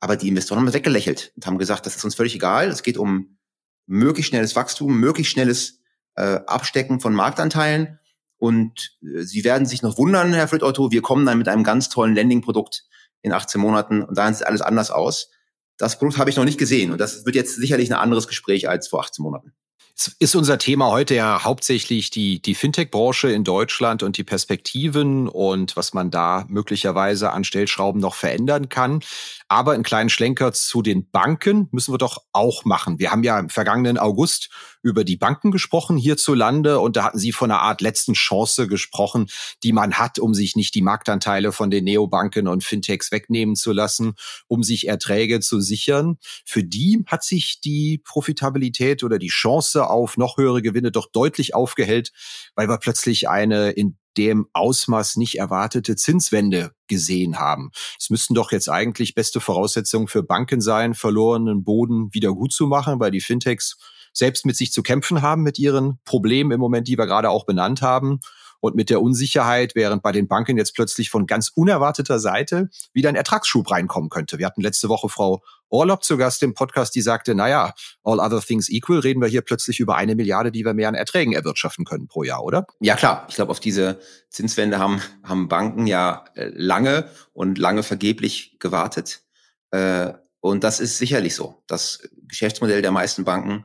Aber 0.00 0.16
die 0.16 0.28
Investoren 0.28 0.60
haben 0.60 0.72
weggelächelt 0.72 1.32
und 1.36 1.46
haben 1.46 1.58
gesagt, 1.58 1.86
das 1.86 1.96
ist 1.96 2.04
uns 2.04 2.14
völlig 2.14 2.34
egal. 2.34 2.68
Es 2.68 2.82
geht 2.82 2.98
um 2.98 3.38
möglichst 3.86 4.30
schnelles 4.30 4.54
Wachstum, 4.54 5.00
möglichst 5.00 5.32
schnelles 5.32 5.80
äh, 6.14 6.40
Abstecken 6.46 7.00
von 7.00 7.14
Marktanteilen. 7.14 7.98
Und 8.38 8.96
äh, 9.02 9.22
Sie 9.22 9.44
werden 9.44 9.66
sich 9.66 9.82
noch 9.82 9.98
wundern, 9.98 10.32
Herr 10.32 10.48
Fritz 10.48 10.62
wir 10.62 11.02
kommen 11.02 11.26
dann 11.26 11.38
mit 11.38 11.48
einem 11.48 11.64
ganz 11.64 11.88
tollen 11.88 12.14
Landing-Produkt 12.14 12.84
in 13.22 13.32
18 13.32 13.60
Monaten 13.60 14.02
und 14.02 14.16
dann 14.16 14.34
sieht 14.34 14.46
alles 14.46 14.62
anders 14.62 14.90
aus. 14.90 15.30
Das 15.76 15.98
Produkt 15.98 16.18
habe 16.18 16.30
ich 16.30 16.36
noch 16.36 16.44
nicht 16.44 16.58
gesehen 16.58 16.92
und 16.92 16.98
das 16.98 17.24
wird 17.24 17.36
jetzt 17.36 17.56
sicherlich 17.56 17.90
ein 17.90 17.98
anderes 17.98 18.28
Gespräch 18.28 18.68
als 18.68 18.88
vor 18.88 19.00
18 19.00 19.22
Monaten. 19.22 19.52
Es 20.00 20.14
ist 20.20 20.36
unser 20.36 20.58
Thema 20.58 20.92
heute 20.92 21.16
ja 21.16 21.42
hauptsächlich 21.42 22.10
die, 22.10 22.40
die 22.40 22.54
Fintech-Branche 22.54 23.32
in 23.32 23.42
Deutschland 23.42 24.04
und 24.04 24.16
die 24.16 24.22
Perspektiven 24.22 25.26
und 25.28 25.74
was 25.74 25.92
man 25.92 26.12
da 26.12 26.46
möglicherweise 26.48 27.32
an 27.32 27.42
Stellschrauben 27.42 28.00
noch 28.00 28.14
verändern 28.14 28.68
kann. 28.68 29.00
Aber 29.48 29.72
einen 29.72 29.82
kleinen 29.82 30.08
Schlenker 30.08 30.52
zu 30.52 30.82
den 30.82 31.10
Banken 31.10 31.68
müssen 31.72 31.92
wir 31.92 31.98
doch 31.98 32.22
auch 32.32 32.64
machen. 32.64 33.00
Wir 33.00 33.10
haben 33.10 33.24
ja 33.24 33.40
im 33.40 33.48
vergangenen 33.48 33.98
August 33.98 34.50
über 34.88 35.04
die 35.04 35.16
Banken 35.16 35.50
gesprochen 35.50 35.96
hierzulande 35.96 36.80
und 36.80 36.96
da 36.96 37.04
hatten 37.04 37.18
Sie 37.18 37.32
von 37.32 37.50
einer 37.50 37.60
Art 37.60 37.80
letzten 37.80 38.14
Chance 38.14 38.66
gesprochen, 38.66 39.26
die 39.62 39.72
man 39.72 39.94
hat, 39.94 40.18
um 40.18 40.34
sich 40.34 40.56
nicht 40.56 40.74
die 40.74 40.82
Marktanteile 40.82 41.52
von 41.52 41.70
den 41.70 41.84
Neobanken 41.84 42.48
und 42.48 42.64
Fintechs 42.64 43.12
wegnehmen 43.12 43.54
zu 43.54 43.72
lassen, 43.72 44.14
um 44.46 44.62
sich 44.62 44.88
Erträge 44.88 45.40
zu 45.40 45.60
sichern. 45.60 46.18
Für 46.44 46.64
die 46.64 47.04
hat 47.06 47.22
sich 47.22 47.60
die 47.60 47.98
Profitabilität 47.98 49.04
oder 49.04 49.18
die 49.18 49.28
Chance 49.28 49.88
auf 49.88 50.16
noch 50.16 50.38
höhere 50.38 50.62
Gewinne 50.62 50.90
doch 50.90 51.10
deutlich 51.10 51.54
aufgehellt, 51.54 52.12
weil 52.54 52.68
wir 52.68 52.78
plötzlich 52.78 53.28
eine 53.28 53.70
in 53.70 53.98
dem 54.18 54.48
Ausmaß 54.52 55.16
nicht 55.16 55.38
erwartete 55.38 55.94
Zinswende 55.94 56.72
gesehen 56.88 57.38
haben. 57.38 57.70
Es 57.98 58.10
müssten 58.10 58.34
doch 58.34 58.50
jetzt 58.50 58.68
eigentlich 58.68 59.14
beste 59.14 59.40
Voraussetzungen 59.40 60.08
für 60.08 60.24
Banken 60.24 60.60
sein, 60.60 60.94
verlorenen 60.94 61.62
Boden 61.62 62.12
wieder 62.12 62.32
gut 62.32 62.52
zu 62.52 62.66
machen, 62.66 62.98
weil 62.98 63.12
die 63.12 63.20
Fintechs 63.20 63.78
selbst 64.18 64.44
mit 64.44 64.56
sich 64.56 64.72
zu 64.72 64.82
kämpfen 64.82 65.22
haben, 65.22 65.42
mit 65.42 65.58
ihren 65.58 65.98
Problemen 66.04 66.50
im 66.50 66.60
Moment, 66.60 66.88
die 66.88 66.98
wir 66.98 67.06
gerade 67.06 67.30
auch 67.30 67.46
benannt 67.46 67.82
haben 67.82 68.20
und 68.60 68.74
mit 68.74 68.90
der 68.90 69.00
Unsicherheit, 69.00 69.74
während 69.74 70.02
bei 70.02 70.12
den 70.12 70.28
Banken 70.28 70.56
jetzt 70.56 70.74
plötzlich 70.74 71.10
von 71.10 71.26
ganz 71.26 71.50
unerwarteter 71.54 72.18
Seite 72.18 72.68
wieder 72.92 73.08
ein 73.08 73.14
Ertragsschub 73.14 73.70
reinkommen 73.70 74.10
könnte. 74.10 74.38
Wir 74.38 74.46
hatten 74.46 74.60
letzte 74.60 74.88
Woche 74.88 75.08
Frau 75.08 75.42
Orlob 75.70 76.02
zu 76.02 76.16
Gast 76.16 76.42
im 76.42 76.54
Podcast, 76.54 76.94
die 76.94 77.02
sagte, 77.02 77.34
naja, 77.34 77.74
all 78.02 78.20
other 78.20 78.40
things 78.40 78.68
equal, 78.68 79.00
reden 79.00 79.20
wir 79.20 79.28
hier 79.28 79.42
plötzlich 79.42 79.80
über 79.80 79.96
eine 79.96 80.14
Milliarde, 80.14 80.50
die 80.50 80.64
wir 80.64 80.74
mehr 80.74 80.88
an 80.88 80.94
Erträgen 80.94 81.34
erwirtschaften 81.34 81.84
können 81.84 82.08
pro 82.08 82.22
Jahr, 82.22 82.42
oder? 82.42 82.66
Ja, 82.80 82.96
klar. 82.96 83.26
Ich 83.28 83.34
glaube, 83.34 83.50
auf 83.50 83.60
diese 83.60 84.00
Zinswende 84.30 84.78
haben, 84.78 85.02
haben 85.22 85.48
Banken 85.48 85.86
ja 85.86 86.24
äh, 86.34 86.50
lange 86.54 87.10
und 87.32 87.58
lange 87.58 87.82
vergeblich 87.82 88.56
gewartet. 88.58 89.22
Äh, 89.70 90.14
und 90.40 90.64
das 90.64 90.80
ist 90.80 90.98
sicherlich 90.98 91.34
so. 91.34 91.62
Das 91.66 92.08
Geschäftsmodell 92.28 92.80
der 92.80 92.92
meisten 92.92 93.24
Banken 93.24 93.64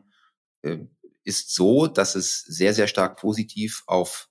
ist 1.24 1.54
so, 1.54 1.88
dass 1.88 2.16
es 2.16 2.42
sehr, 2.42 2.74
sehr 2.74 2.88
stark 2.88 3.18
positiv 3.18 3.84
auf 3.88 4.30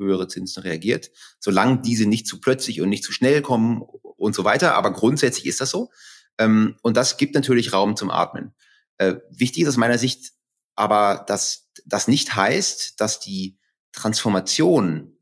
höhere 0.00 0.28
Zinsen 0.28 0.62
reagiert, 0.62 1.10
solange 1.38 1.82
diese 1.82 2.06
nicht 2.06 2.26
zu 2.26 2.40
plötzlich 2.40 2.80
und 2.80 2.88
nicht 2.88 3.04
zu 3.04 3.12
schnell 3.12 3.42
kommen 3.42 3.82
und 4.16 4.34
so 4.34 4.44
weiter. 4.44 4.74
Aber 4.74 4.92
grundsätzlich 4.92 5.46
ist 5.46 5.60
das 5.60 5.70
so. 5.70 5.90
Ähm, 6.38 6.76
und 6.82 6.96
das 6.96 7.18
gibt 7.18 7.34
natürlich 7.34 7.72
Raum 7.72 7.96
zum 7.96 8.10
Atmen. 8.10 8.54
Äh, 8.98 9.16
wichtig 9.30 9.62
ist 9.62 9.68
aus 9.68 9.76
meiner 9.76 9.98
Sicht 9.98 10.32
aber, 10.74 11.24
dass 11.26 11.68
das 11.84 12.08
nicht 12.08 12.34
heißt, 12.34 13.00
dass 13.00 13.20
die 13.20 13.58
Transformation, 13.92 15.18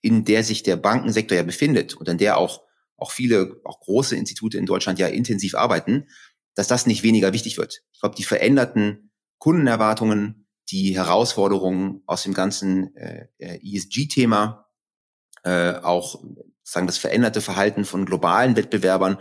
in 0.00 0.24
der 0.24 0.42
sich 0.42 0.62
der 0.62 0.76
Bankensektor 0.76 1.36
ja 1.36 1.42
befindet 1.42 1.94
und 1.94 2.08
an 2.08 2.18
der 2.18 2.38
auch, 2.38 2.62
auch 2.96 3.10
viele, 3.10 3.60
auch 3.64 3.80
große 3.80 4.16
Institute 4.16 4.56
in 4.56 4.66
Deutschland 4.66 4.98
ja 4.98 5.08
intensiv 5.08 5.54
arbeiten, 5.54 6.08
dass 6.54 6.66
das 6.66 6.86
nicht 6.86 7.02
weniger 7.02 7.32
wichtig 7.32 7.58
wird. 7.58 7.82
Ich 7.92 8.00
glaube, 8.00 8.16
die 8.16 8.24
veränderten 8.24 9.11
Kundenerwartungen, 9.42 10.46
die 10.70 10.94
Herausforderungen 10.94 12.04
aus 12.06 12.22
dem 12.22 12.32
ganzen 12.32 12.94
äh, 12.94 13.26
ESG-Thema, 13.38 14.68
äh, 15.42 15.72
auch 15.72 16.22
sagen 16.62 16.86
das 16.86 16.96
veränderte 16.96 17.40
Verhalten 17.40 17.84
von 17.84 18.06
globalen 18.06 18.54
Wettbewerbern 18.54 19.18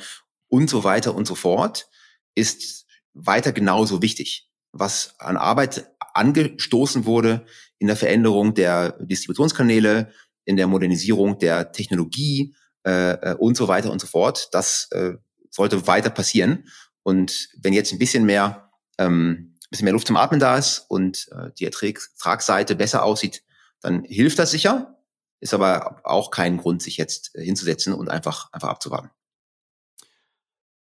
und 0.47 0.69
so 0.69 0.83
weiter 0.83 1.15
und 1.15 1.25
so 1.25 1.33
fort, 1.33 1.89
ist 2.35 2.85
weiter 3.15 3.51
genauso 3.51 4.03
wichtig. 4.03 4.47
Was 4.71 5.15
an 5.17 5.37
Arbeit 5.37 5.89
angestoßen 6.13 7.05
wurde 7.05 7.43
in 7.79 7.87
der 7.87 7.95
Veränderung 7.95 8.53
der 8.53 8.91
Distributionskanäle, 8.99 10.11
in 10.45 10.55
der 10.55 10.67
Modernisierung 10.67 11.39
der 11.39 11.71
Technologie 11.71 12.53
äh, 12.85 13.13
äh 13.13 13.35
und 13.39 13.57
so 13.57 13.67
weiter 13.67 13.91
und 13.91 13.99
so 13.99 14.05
fort, 14.05 14.49
das 14.51 14.87
äh, 14.91 15.13
sollte 15.49 15.87
weiter 15.87 16.11
passieren. 16.11 16.67
Und 17.01 17.49
wenn 17.59 17.73
jetzt 17.73 17.91
ein 17.91 17.97
bisschen 17.97 18.27
mehr, 18.27 18.69
ähm, 18.99 19.50
bisschen 19.71 19.85
mehr 19.85 19.93
Luft 19.93 20.07
zum 20.07 20.17
Atmen 20.17 20.39
da 20.39 20.57
ist 20.57 20.85
und 20.89 21.29
äh, 21.31 21.49
die 21.57 21.65
Ertragsseite 21.65 22.75
besser 22.75 23.03
aussieht, 23.03 23.43
dann 23.81 24.03
hilft 24.03 24.37
das 24.37 24.51
sicher. 24.51 24.97
Ist 25.39 25.55
aber 25.55 26.01
auch 26.03 26.29
kein 26.29 26.57
Grund, 26.57 26.83
sich 26.83 26.97
jetzt 26.97 27.31
hinzusetzen 27.33 27.93
und 27.93 28.09
einfach, 28.09 28.51
einfach 28.51 28.69
abzuwarten. 28.69 29.09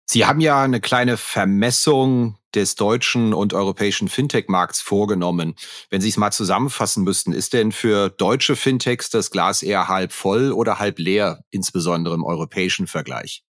Sie 0.07 0.27
haben 0.27 0.41
ja 0.41 0.63
eine 0.63 0.83
kleine 0.83 1.17
Vermessung 1.17 2.37
des 2.55 2.75
deutschen 2.75 3.33
und 3.33 3.55
europäischen 3.55 4.09
Fintech-Markts 4.09 4.83
vorgenommen. 4.83 5.55
Wenn 5.89 6.03
Sie 6.03 6.11
es 6.11 6.19
mal 6.19 6.31
zusammenfassen 6.31 7.05
müssten, 7.05 7.33
ist 7.33 7.55
denn 7.55 7.73
für 7.73 8.11
deutsche 8.11 8.55
Fintechs 8.55 9.09
das 9.09 9.31
Glas 9.31 9.63
eher 9.63 9.89
halb 9.89 10.13
voll 10.13 10.53
oder 10.53 10.79
halb 10.79 10.99
leer, 10.99 11.43
insbesondere 11.51 12.15
im 12.15 12.23
europäischen 12.23 12.87
Vergleich? 12.87 13.45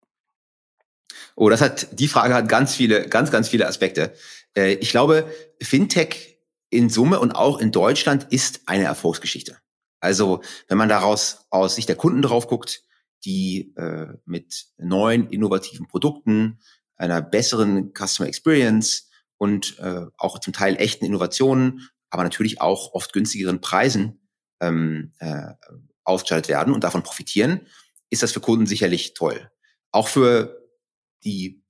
Oh, 1.35 1.49
das 1.51 1.61
hat, 1.61 1.89
die 1.99 2.09
Frage 2.09 2.35
hat 2.35 2.49
ganz 2.49 2.75
viele, 2.75 3.09
ganz, 3.09 3.31
ganz 3.31 3.49
viele 3.49 3.67
Aspekte. 3.67 4.15
Äh, 4.57 4.75
ich 4.75 4.91
glaube, 4.91 5.31
Fintech 5.63 6.39
in 6.71 6.91
Summe 6.91 7.21
und 7.21 7.33
auch 7.33 7.59
in 7.59 7.73
Deutschland 7.73 8.27
ist 8.31 8.63
eine 8.67 8.85
Erfolgsgeschichte. 8.85 9.59
Also, 10.01 10.43
wenn 10.69 10.79
man 10.79 10.89
daraus 10.89 11.47
aus 11.51 11.77
Sicht 11.77 11.89
der 11.89 11.97
Kunden 11.97 12.23
drauf 12.23 12.47
guckt, 12.47 12.83
die 13.25 13.75
äh, 13.77 14.09
mit 14.27 14.67
neuen, 14.77 15.31
innovativen 15.31 15.87
Produkten, 15.87 16.61
einer 16.97 17.23
besseren 17.23 17.93
Customer 17.95 18.29
Experience 18.29 19.09
und 19.39 19.79
äh, 19.79 20.07
auch 20.19 20.39
zum 20.39 20.53
Teil 20.53 20.77
echten 20.77 21.05
Innovationen, 21.05 21.89
aber 22.11 22.23
natürlich 22.23 22.61
auch 22.61 22.93
oft 22.93 23.13
günstigeren 23.13 23.61
Preisen 23.61 24.21
ähm, 24.61 25.13
äh, 25.19 25.53
ausgeschaltet 26.05 26.49
werden 26.49 26.75
und 26.75 26.85
davon 26.85 27.03
profitieren, 27.03 27.67
ist 28.11 28.23
das 28.23 28.33
für 28.33 28.41
Kunden 28.41 28.67
sicherlich 28.67 29.15
toll. 29.15 29.51
Auch 29.91 30.09
für 30.09 30.63
die 31.25 31.63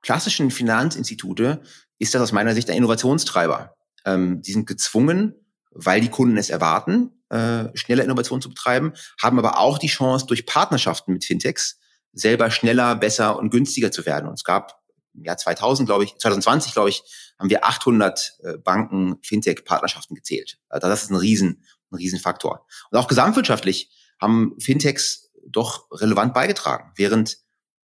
klassischen 0.00 0.50
Finanzinstitute 0.50 1.62
ist 2.00 2.14
das 2.14 2.22
aus 2.22 2.32
meiner 2.32 2.54
Sicht 2.54 2.68
ein 2.70 2.76
Innovationstreiber. 2.76 3.76
Ähm, 4.04 4.42
die 4.42 4.52
sind 4.52 4.66
gezwungen, 4.66 5.34
weil 5.70 6.00
die 6.00 6.08
Kunden 6.08 6.36
es 6.36 6.50
erwarten, 6.50 7.22
äh, 7.28 7.68
schnelle 7.74 8.02
Innovation 8.02 8.42
zu 8.42 8.48
betreiben, 8.48 8.94
haben 9.22 9.38
aber 9.38 9.58
auch 9.58 9.78
die 9.78 9.86
Chance, 9.86 10.26
durch 10.26 10.46
Partnerschaften 10.46 11.12
mit 11.12 11.24
Fintechs 11.24 11.78
selber 12.12 12.50
schneller, 12.50 12.96
besser 12.96 13.38
und 13.38 13.50
günstiger 13.50 13.92
zu 13.92 14.04
werden. 14.06 14.28
Und 14.28 14.34
es 14.34 14.44
gab 14.44 14.80
im 15.14 15.24
Jahr 15.24 15.36
2000, 15.36 15.86
glaube 15.88 16.04
ich, 16.04 16.16
2020, 16.16 16.72
glaube 16.72 16.88
ich, 16.88 17.02
haben 17.38 17.50
wir 17.50 17.64
800 17.64 18.38
äh, 18.42 18.58
Banken 18.58 19.18
Fintech-Partnerschaften 19.22 20.14
gezählt. 20.14 20.58
Also 20.68 20.88
das 20.88 21.04
ist 21.04 21.10
ein 21.10 21.16
riesen, 21.16 21.64
ein 21.90 21.96
Riesenfaktor. 21.96 22.66
Und 22.90 22.98
auch 22.98 23.08
gesamtwirtschaftlich 23.08 23.90
haben 24.20 24.56
Fintechs 24.58 25.30
doch 25.46 25.86
relevant 25.92 26.34
beigetragen, 26.34 26.92
während 26.96 27.38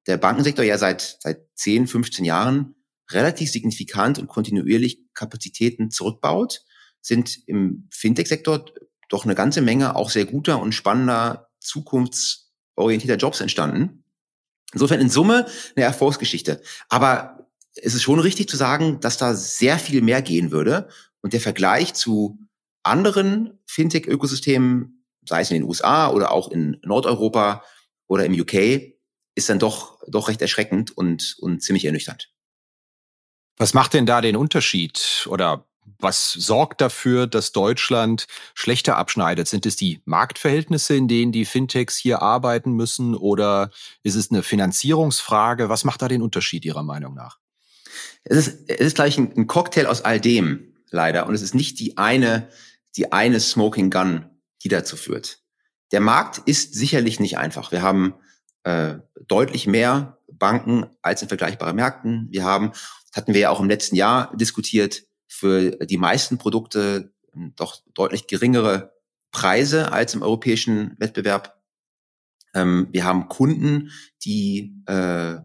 der 0.06 0.16
Bankensektor 0.16 0.64
ja 0.64 0.78
seit, 0.78 1.18
seit 1.20 1.46
10, 1.54 1.86
15 1.86 2.24
Jahren 2.24 2.75
relativ 3.10 3.50
signifikant 3.50 4.18
und 4.18 4.28
kontinuierlich 4.28 5.00
Kapazitäten 5.14 5.90
zurückbaut, 5.90 6.64
sind 7.00 7.38
im 7.46 7.88
Fintech-Sektor 7.92 8.66
doch 9.08 9.24
eine 9.24 9.34
ganze 9.34 9.62
Menge 9.62 9.94
auch 9.94 10.10
sehr 10.10 10.24
guter 10.24 10.60
und 10.60 10.72
spannender, 10.72 11.50
zukunftsorientierter 11.60 13.16
Jobs 13.16 13.40
entstanden. 13.40 14.04
Insofern 14.72 15.00
in 15.00 15.10
Summe 15.10 15.46
eine 15.76 15.84
Erfolgsgeschichte. 15.84 16.60
Aber 16.88 17.48
es 17.76 17.94
ist 17.94 18.02
schon 18.02 18.18
richtig 18.18 18.48
zu 18.48 18.56
sagen, 18.56 19.00
dass 19.00 19.16
da 19.18 19.34
sehr 19.34 19.78
viel 19.78 20.02
mehr 20.02 20.22
gehen 20.22 20.50
würde. 20.50 20.88
Und 21.20 21.32
der 21.32 21.40
Vergleich 21.40 21.94
zu 21.94 22.38
anderen 22.82 23.58
Fintech-Ökosystemen, 23.66 25.04
sei 25.28 25.40
es 25.40 25.50
in 25.50 25.56
den 25.56 25.68
USA 25.68 26.10
oder 26.10 26.32
auch 26.32 26.50
in 26.50 26.78
Nordeuropa 26.82 27.64
oder 28.06 28.24
im 28.24 28.38
UK, 28.38 28.94
ist 29.34 29.48
dann 29.48 29.58
doch, 29.58 30.00
doch 30.08 30.28
recht 30.28 30.40
erschreckend 30.40 30.96
und, 30.96 31.36
und 31.38 31.62
ziemlich 31.62 31.84
ernüchternd. 31.84 32.30
Was 33.56 33.74
macht 33.74 33.94
denn 33.94 34.06
da 34.06 34.20
den 34.20 34.36
Unterschied 34.36 35.26
oder 35.30 35.66
was 35.98 36.32
sorgt 36.32 36.80
dafür, 36.80 37.26
dass 37.26 37.52
Deutschland 37.52 38.26
schlechter 38.54 38.96
abschneidet? 38.96 39.48
Sind 39.48 39.66
es 39.66 39.76
die 39.76 40.00
Marktverhältnisse, 40.04 40.94
in 40.94 41.08
denen 41.08 41.32
die 41.32 41.44
Fintechs 41.44 41.96
hier 41.96 42.22
arbeiten 42.22 42.72
müssen 42.72 43.14
oder 43.14 43.70
ist 44.02 44.14
es 44.14 44.30
eine 44.30 44.42
Finanzierungsfrage? 44.42 45.68
Was 45.68 45.84
macht 45.84 46.02
da 46.02 46.08
den 46.08 46.22
Unterschied 46.22 46.64
Ihrer 46.64 46.82
Meinung 46.82 47.14
nach? 47.14 47.38
Es 48.24 48.36
ist, 48.36 48.68
es 48.68 48.80
ist 48.80 48.96
gleich 48.96 49.16
ein, 49.16 49.46
Cocktail 49.46 49.86
aus 49.86 50.02
all 50.02 50.20
dem, 50.20 50.74
leider. 50.90 51.26
Und 51.26 51.34
es 51.34 51.42
ist 51.42 51.54
nicht 51.54 51.78
die 51.78 51.96
eine, 51.96 52.48
die 52.96 53.12
eine 53.12 53.40
Smoking 53.40 53.90
Gun, 53.90 54.26
die 54.64 54.68
dazu 54.68 54.96
führt. 54.96 55.40
Der 55.92 56.00
Markt 56.00 56.38
ist 56.46 56.74
sicherlich 56.74 57.20
nicht 57.20 57.38
einfach. 57.38 57.70
Wir 57.70 57.82
haben 57.82 58.14
äh, 58.64 58.96
deutlich 59.28 59.66
mehr 59.66 60.18
Banken 60.30 60.86
als 61.02 61.22
in 61.22 61.28
vergleichbaren 61.28 61.76
Märkten. 61.76 62.26
Wir 62.30 62.44
haben, 62.44 62.72
hatten 63.16 63.34
wir 63.34 63.40
ja 63.40 63.50
auch 63.50 63.60
im 63.60 63.68
letzten 63.68 63.96
Jahr 63.96 64.34
diskutiert, 64.36 65.04
für 65.28 65.72
die 65.86 65.98
meisten 65.98 66.38
Produkte 66.38 67.12
doch 67.56 67.82
deutlich 67.94 68.26
geringere 68.26 68.92
Preise 69.30 69.92
als 69.92 70.14
im 70.14 70.22
europäischen 70.22 70.94
Wettbewerb. 70.98 71.60
Ähm, 72.54 72.88
wir 72.92 73.04
haben 73.04 73.28
Kunden, 73.28 73.90
die 74.24 74.82
äh, 74.86 75.36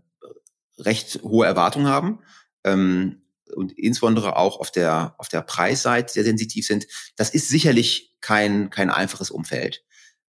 recht 0.77 1.21
hohe 1.23 1.45
Erwartungen 1.45 1.87
haben 1.87 2.19
ähm, 2.63 3.21
und 3.53 3.73
insbesondere 3.73 4.37
auch 4.37 4.59
auf 4.59 4.71
der 4.71 5.15
auf 5.17 5.27
der 5.27 5.41
Preisseite 5.41 6.13
sehr 6.13 6.23
sensitiv 6.23 6.65
sind. 6.65 6.87
Das 7.17 7.31
ist 7.31 7.49
sicherlich 7.49 8.15
kein 8.21 8.69
kein 8.69 8.89
einfaches 8.89 9.31
Umfeld. 9.31 9.83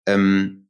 Ähm, 0.08 0.70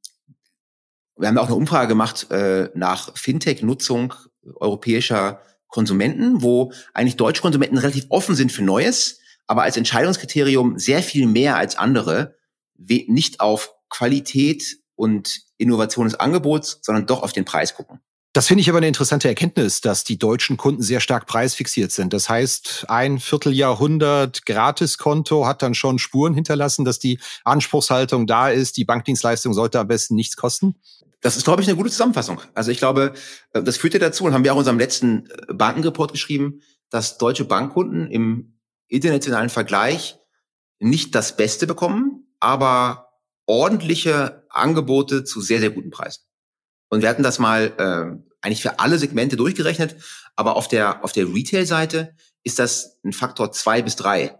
wir 1.16 1.28
haben 1.28 1.38
auch 1.38 1.46
eine 1.46 1.56
Umfrage 1.56 1.88
gemacht 1.88 2.30
äh, 2.32 2.70
nach 2.74 3.16
Fintech-Nutzung 3.16 4.14
europäischer 4.56 5.42
Konsumenten, 5.72 6.44
wo 6.44 6.72
eigentlich 6.94 7.18
deutsche 7.18 7.42
Konsumenten 7.42 7.80
relativ 7.80 8.06
offen 8.10 8.36
sind 8.36 8.52
für 8.52 8.62
Neues, 8.62 9.20
aber 9.48 9.64
als 9.64 9.78
Entscheidungskriterium 9.78 10.78
sehr 10.78 11.02
viel 11.02 11.26
mehr 11.26 11.56
als 11.56 11.76
andere 11.76 12.36
nicht 13.08 13.40
auf 13.40 13.74
Qualität 13.90 14.78
und 14.96 15.42
Innovation 15.58 16.06
des 16.06 16.16
Angebots, 16.16 16.80
sondern 16.84 17.06
doch 17.06 17.24
auf 17.24 17.34
den 17.34 17.46
Preis 17.46 17.76
gucken. 17.76 18.00
Das 18.34 18.48
finde 18.48 18.62
ich 18.62 18.70
aber 18.70 18.78
eine 18.78 18.88
interessante 18.88 19.28
Erkenntnis, 19.28 19.82
dass 19.82 20.06
die 20.06 20.18
deutschen 20.18 20.56
Kunden 20.56 20.82
sehr 20.82 21.02
stark 21.02 21.26
preisfixiert 21.28 21.92
sind. 21.92 22.14
Das 22.14 22.30
heißt, 22.30 22.86
ein 22.88 23.20
Vierteljahrhundert 23.20 24.46
Gratiskonto 24.46 25.46
hat 25.46 25.62
dann 25.62 25.74
schon 25.74 26.00
Spuren 26.00 26.34
hinterlassen, 26.34 26.86
dass 26.86 26.98
die 26.98 27.20
Anspruchshaltung 27.44 28.28
da 28.28 28.50
ist, 28.50 28.78
die 28.78 28.86
Bankdienstleistung 28.86 29.54
sollte 29.54 29.82
am 29.82 29.88
besten 29.90 30.16
nichts 30.16 30.38
kosten? 30.38 30.76
Das 31.22 31.38
ist, 31.38 31.44
glaube 31.44 31.62
ich, 31.62 31.68
eine 31.68 31.78
gute 31.78 31.92
Zusammenfassung. 31.92 32.42
Also 32.54 32.72
ich 32.72 32.80
glaube, 32.80 33.14
äh, 33.54 33.64
das 33.64 33.78
führt 33.78 33.94
ja 33.94 34.00
dazu, 34.00 34.26
und 34.26 34.34
haben 34.34 34.44
wir 34.44 34.52
auch 34.52 34.58
in 34.58 34.60
unserem 34.60 34.80
letzten 34.80 35.28
äh, 35.28 35.54
Bankenreport 35.54 36.12
geschrieben, 36.12 36.62
dass 36.90 37.18
deutsche 37.18 37.46
Bankkunden 37.46 38.10
im 38.10 38.60
internationalen 38.88 39.50
Vergleich 39.50 40.18
nicht 40.80 41.16
das 41.16 41.38
Beste 41.38 41.68
bekommen, 41.68 42.28
aber 42.40 43.12
ordentliche 43.46 44.46
Angebote 44.50 45.24
zu 45.24 45.42
sehr, 45.42 45.60
sehr 45.60 45.70
guten 45.70 45.92
Preisen. 45.92 46.24
Und 46.90 47.02
wir 47.02 47.10
hatten 47.10 47.24
das 47.24 47.40
mal 47.40 47.74
äh, 47.78 48.32
eigentlich 48.42 48.62
für 48.62 48.80
alle 48.80 48.98
Segmente 48.98 49.38
durchgerechnet, 49.38 49.96
aber 50.36 50.56
auf 50.56 50.68
der, 50.68 51.04
auf 51.04 51.14
der 51.14 51.28
Retail-Seite 51.28 52.16
ist 52.44 52.60
das 52.60 53.00
ein 53.06 53.14
Faktor 53.14 53.52
zwei 53.52 53.82
bis 53.82 53.96
drei, 53.96 54.38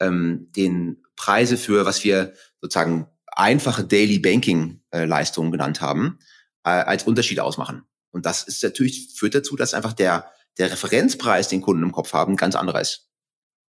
ähm, 0.00 0.50
den 0.56 1.02
Preise 1.16 1.56
für, 1.56 1.86
was 1.86 2.04
wir 2.04 2.34
sozusagen 2.60 3.06
einfache 3.36 3.84
Daily 3.84 4.18
Banking 4.18 4.80
äh, 4.90 5.04
Leistungen 5.04 5.50
genannt 5.50 5.80
haben, 5.80 6.18
äh, 6.64 6.70
als 6.70 7.04
Unterschied 7.04 7.40
ausmachen. 7.40 7.82
Und 8.10 8.26
das 8.26 8.44
ist 8.44 8.62
natürlich, 8.62 9.14
führt 9.16 9.34
dazu, 9.34 9.56
dass 9.56 9.74
einfach 9.74 9.92
der, 9.92 10.30
der 10.58 10.70
Referenzpreis, 10.70 11.48
den 11.48 11.60
Kunden 11.60 11.82
im 11.82 11.92
Kopf 11.92 12.12
haben, 12.12 12.36
ganz 12.36 12.54
anderer 12.54 12.80
ist. 12.80 13.08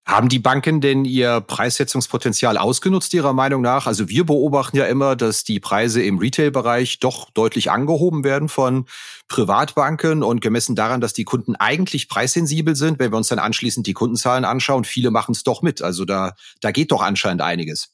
Haben 0.06 0.30
die 0.30 0.38
Banken 0.38 0.80
denn 0.80 1.04
ihr 1.04 1.40
Preissetzungspotenzial 1.42 2.56
ausgenutzt, 2.56 3.12
Ihrer 3.12 3.34
Meinung 3.34 3.60
nach? 3.60 3.86
Also 3.86 4.08
wir 4.08 4.24
beobachten 4.24 4.76
ja 4.78 4.86
immer, 4.86 5.14
dass 5.14 5.44
die 5.44 5.60
Preise 5.60 6.02
im 6.02 6.18
Retail-Bereich 6.18 7.00
doch 7.00 7.30
deutlich 7.30 7.70
angehoben 7.70 8.24
werden 8.24 8.48
von 8.48 8.86
Privatbanken 9.28 10.22
und 10.22 10.40
gemessen 10.40 10.74
daran, 10.74 11.02
dass 11.02 11.12
die 11.12 11.24
Kunden 11.24 11.54
eigentlich 11.54 12.08
preissensibel 12.08 12.74
sind, 12.74 12.98
wenn 12.98 13.12
wir 13.12 13.18
uns 13.18 13.28
dann 13.28 13.38
anschließend 13.38 13.86
die 13.86 13.92
Kundenzahlen 13.92 14.44
anschauen, 14.44 14.84
viele 14.84 15.10
machen 15.10 15.32
es 15.32 15.44
doch 15.44 15.60
mit. 15.60 15.82
Also 15.82 16.06
da, 16.06 16.34
da 16.60 16.72
geht 16.72 16.90
doch 16.92 17.02
anscheinend 17.02 17.42
einiges. 17.42 17.92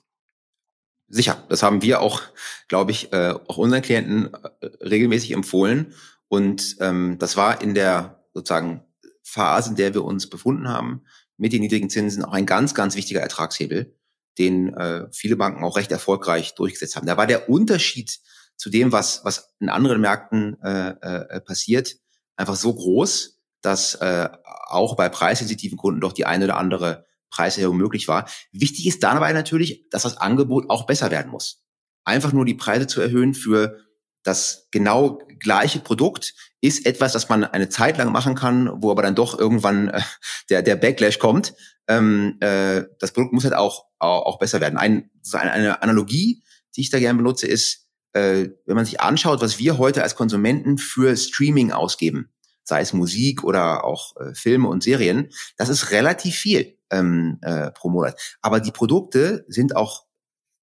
Sicher, 1.08 1.44
das 1.48 1.62
haben 1.62 1.82
wir 1.82 2.00
auch, 2.00 2.22
glaube 2.68 2.90
ich, 2.90 3.12
äh, 3.12 3.34
auch 3.46 3.58
unseren 3.58 3.82
Klienten 3.82 4.34
äh, 4.34 4.66
regelmäßig 4.80 5.32
empfohlen. 5.32 5.94
Und 6.28 6.76
ähm, 6.80 7.16
das 7.18 7.36
war 7.36 7.60
in 7.62 7.74
der 7.74 8.24
sozusagen 8.34 8.84
Phase, 9.22 9.70
in 9.70 9.76
der 9.76 9.94
wir 9.94 10.04
uns 10.04 10.28
befunden 10.28 10.68
haben, 10.68 11.04
mit 11.36 11.52
den 11.52 11.60
niedrigen 11.60 11.90
Zinsen 11.90 12.24
auch 12.24 12.32
ein 12.32 12.46
ganz, 12.46 12.74
ganz 12.74 12.96
wichtiger 12.96 13.20
Ertragshebel, 13.20 13.94
den 14.38 14.74
äh, 14.74 15.06
viele 15.12 15.36
Banken 15.36 15.64
auch 15.64 15.76
recht 15.76 15.92
erfolgreich 15.92 16.54
durchgesetzt 16.54 16.96
haben. 16.96 17.06
Da 17.06 17.16
war 17.16 17.26
der 17.26 17.48
Unterschied 17.48 18.18
zu 18.56 18.70
dem, 18.70 18.92
was, 18.92 19.24
was 19.24 19.54
in 19.60 19.68
anderen 19.68 20.00
Märkten 20.00 20.60
äh, 20.62 20.88
äh, 20.88 21.40
passiert, 21.40 21.96
einfach 22.36 22.56
so 22.56 22.74
groß, 22.74 23.38
dass 23.60 23.94
äh, 23.96 24.28
auch 24.44 24.96
bei 24.96 25.08
preissensitiven 25.08 25.78
Kunden 25.78 26.00
doch 26.00 26.12
die 26.12 26.26
eine 26.26 26.44
oder 26.44 26.56
andere 26.56 27.06
Preiserhöhung 27.30 27.76
möglich 27.76 28.08
war. 28.08 28.28
Wichtig 28.52 28.86
ist 28.86 29.02
dabei 29.02 29.32
natürlich, 29.32 29.88
dass 29.90 30.02
das 30.02 30.16
Angebot 30.16 30.70
auch 30.70 30.86
besser 30.86 31.10
werden 31.10 31.30
muss. 31.30 31.64
Einfach 32.04 32.32
nur 32.32 32.44
die 32.44 32.54
Preise 32.54 32.86
zu 32.86 33.00
erhöhen 33.00 33.34
für 33.34 33.78
das 34.22 34.68
genau 34.70 35.20
gleiche 35.38 35.80
Produkt 35.80 36.34
ist 36.60 36.84
etwas, 36.86 37.12
das 37.12 37.28
man 37.28 37.44
eine 37.44 37.68
Zeit 37.68 37.98
lang 37.98 38.10
machen 38.10 38.34
kann, 38.34 38.70
wo 38.82 38.90
aber 38.90 39.02
dann 39.02 39.14
doch 39.14 39.38
irgendwann 39.38 39.88
äh, 39.88 40.02
der, 40.50 40.62
der 40.62 40.76
Backlash 40.76 41.18
kommt. 41.18 41.54
Ähm, 41.86 42.36
äh, 42.40 42.84
das 42.98 43.12
Produkt 43.12 43.32
muss 43.32 43.44
halt 43.44 43.54
auch, 43.54 43.84
auch, 43.98 44.26
auch 44.26 44.38
besser 44.38 44.60
werden. 44.60 44.78
Ein, 44.78 45.10
eine 45.32 45.82
Analogie, 45.82 46.42
die 46.74 46.80
ich 46.80 46.90
da 46.90 46.98
gerne 46.98 47.18
benutze, 47.18 47.46
ist, 47.46 47.86
äh, 48.14 48.48
wenn 48.64 48.76
man 48.76 48.84
sich 48.84 49.00
anschaut, 49.00 49.40
was 49.40 49.58
wir 49.58 49.78
heute 49.78 50.02
als 50.02 50.16
Konsumenten 50.16 50.78
für 50.78 51.16
Streaming 51.16 51.70
ausgeben. 51.70 52.32
Sei 52.66 52.80
es 52.80 52.92
Musik 52.92 53.44
oder 53.44 53.84
auch 53.84 54.16
äh, 54.16 54.34
Filme 54.34 54.68
und 54.68 54.82
Serien. 54.82 55.30
Das 55.56 55.68
ist 55.68 55.92
relativ 55.92 56.36
viel 56.36 56.76
ähm, 56.90 57.38
äh, 57.42 57.70
pro 57.70 57.88
Monat. 57.88 58.20
Aber 58.42 58.60
die 58.60 58.72
Produkte 58.72 59.44
sind 59.48 59.74
auch 59.74 60.04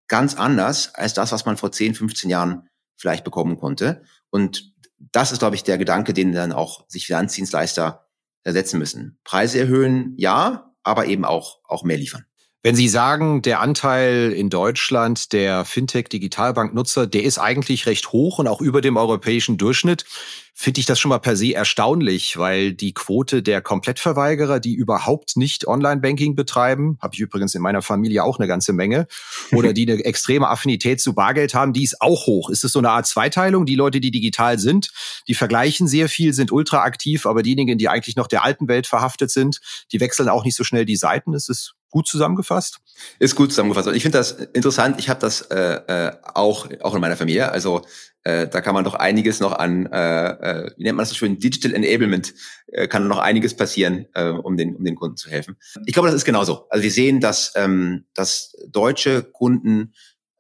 ganz 0.08 0.36
anders 0.36 0.94
als 0.94 1.14
das, 1.14 1.32
was 1.32 1.46
man 1.46 1.58
vor 1.58 1.72
10, 1.72 1.96
15 1.96 2.30
Jahren 2.30 2.70
vielleicht 2.98 3.24
bekommen 3.24 3.58
konnte. 3.58 4.04
Und 4.30 4.74
das 5.12 5.32
ist, 5.32 5.40
glaube 5.40 5.56
ich, 5.56 5.64
der 5.64 5.78
Gedanke, 5.78 6.14
den 6.14 6.32
dann 6.32 6.52
auch 6.52 6.86
sich 6.88 7.08
Finanzdienstleister 7.08 8.08
ersetzen 8.44 8.80
müssen. 8.80 9.20
Preise 9.24 9.60
erhöhen, 9.60 10.14
ja, 10.18 10.74
aber 10.84 11.06
eben 11.06 11.26
auch, 11.26 11.60
auch 11.64 11.84
mehr 11.84 11.98
liefern. 11.98 12.26
Wenn 12.66 12.78
Sie 12.78 12.88
sagen, 12.88 13.42
der 13.42 13.60
Anteil 13.60 14.32
in 14.32 14.50
Deutschland 14.50 15.34
der 15.34 15.66
Fintech-Digitalbank-Nutzer, 15.66 17.08
der 17.08 17.24
ist 17.24 17.38
eigentlich 17.38 17.88
recht 17.88 18.14
hoch 18.14 18.40
und 18.40 18.48
auch 18.48 18.62
über 18.62 18.80
dem 18.80 18.96
europäischen 18.96 19.58
Durchschnitt, 19.58 20.06
finde 20.54 20.80
ich 20.80 20.86
das 20.86 20.98
schon 20.98 21.10
mal 21.10 21.20
per 21.20 21.36
se 21.36 21.54
erstaunlich, 21.54 22.38
weil 22.38 22.72
die 22.72 22.94
Quote 22.94 23.44
der 23.44 23.62
Komplettverweigerer, 23.62 24.62
die 24.62 24.76
überhaupt 24.76 25.36
nicht 25.36 25.68
Online-Banking 25.68 26.38
betreiben, 26.38 26.98
habe 27.02 27.16
ich 27.16 27.20
übrigens 27.20 27.54
in 27.54 27.62
meiner 27.62 27.82
Familie 27.82 28.24
auch 28.24 28.40
eine 28.40 28.48
ganze 28.48 28.72
Menge, 28.72 29.08
oder 29.52 29.74
die 29.74 29.92
eine 29.92 30.02
extreme 30.06 30.48
Affinität 30.48 31.02
zu 31.02 31.14
Bargeld 31.14 31.54
haben, 31.54 31.74
die 31.74 31.84
ist 31.84 32.00
auch 32.00 32.28
hoch. 32.28 32.50
Ist 32.50 32.64
es 32.64 32.72
so 32.72 32.80
eine 32.80 32.92
Art 32.92 33.08
Zweiteilung? 33.08 33.66
Die 33.66 33.76
Leute, 33.76 34.00
die 34.00 34.12
digital 34.12 34.58
sind, 34.58 34.90
die 35.28 35.34
vergleichen 35.34 35.90
sehr 35.90 36.08
viel, 36.08 36.32
sind 36.32 36.54
ultra 36.54 36.84
aktiv, 36.84 37.26
aber 37.26 37.44
diejenigen, 37.44 37.78
die 37.78 37.90
eigentlich 37.90 38.16
noch 38.16 38.28
der 38.28 38.46
alten 38.46 38.70
Welt 38.70 38.88
verhaftet 38.88 39.32
sind, 39.32 39.60
die 39.92 40.00
wechseln 40.00 40.30
auch 40.30 40.46
nicht 40.46 40.56
so 40.56 40.64
schnell 40.64 40.86
die 40.86 40.96
Seiten. 40.96 41.34
Ist 41.34 41.50
es 41.50 41.74
gut 41.94 42.08
zusammengefasst? 42.08 42.80
Ist 43.20 43.36
gut 43.36 43.52
zusammengefasst. 43.52 43.88
Und 43.88 43.96
ich 43.96 44.02
finde 44.02 44.18
das 44.18 44.32
interessant. 44.32 44.96
Ich 44.98 45.10
habe 45.10 45.20
das 45.20 45.42
äh, 45.44 45.58
äh, 45.58 46.12
auch, 46.34 46.68
auch 46.82 46.96
in 46.96 47.02
meiner 47.02 47.16
Familie. 47.16 47.52
Also 47.52 47.84
äh, 48.24 48.48
da 48.48 48.62
kann 48.62 48.74
man 48.74 48.84
doch 48.84 48.96
einiges 48.96 49.40
noch 49.40 49.52
an, 49.52 49.86
äh, 49.86 50.28
äh, 50.30 50.72
wie 50.76 50.84
nennt 50.84 50.98
man 50.98 51.04
das 51.04 51.10
so 51.10 51.16
schön, 51.16 51.38
Digital 51.38 51.72
Enablement, 51.72 52.34
äh, 52.68 52.88
kann 52.88 53.08
noch 53.08 53.20
einiges 53.20 53.56
passieren, 53.56 54.08
äh, 54.16 54.30
um, 54.30 54.58
den, 54.58 54.76
um 54.76 54.84
den 54.84 54.96
Kunden 54.96 55.18
zu 55.18 55.30
helfen. 55.30 55.56
Ich 55.86 55.94
glaube, 55.94 56.08
das 56.08 56.16
ist 56.16 56.26
genauso. 56.26 56.68
Also 56.70 56.84
wir 56.84 56.92
sehen, 56.92 57.20
dass, 57.20 57.54
ähm, 57.56 58.06
dass 58.16 58.56
deutsche 58.68 59.22
Kunden 59.22 59.94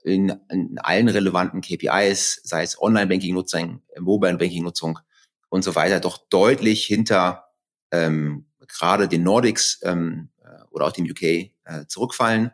in, 0.04 0.34
in 0.50 0.80
allen 0.80 1.08
relevanten 1.08 1.62
KPIs, 1.62 2.42
sei 2.44 2.64
es 2.64 2.82
Online-Banking-Nutzung, 2.82 3.84
Mobile-Banking-Nutzung 4.00 4.98
und 5.50 5.64
so 5.64 5.76
weiter, 5.76 6.00
doch 6.00 6.18
deutlich 6.30 6.84
hinter 6.84 7.46
ähm, 7.92 8.48
gerade 8.68 9.08
den 9.08 9.22
Nordics 9.22 9.80
ähm, 9.84 10.30
äh, 10.33 10.33
oder 10.72 10.88
auch 10.88 10.92
dem 10.92 11.06
UK 11.06 11.24
äh, 11.24 11.52
zurückfallen 11.88 12.52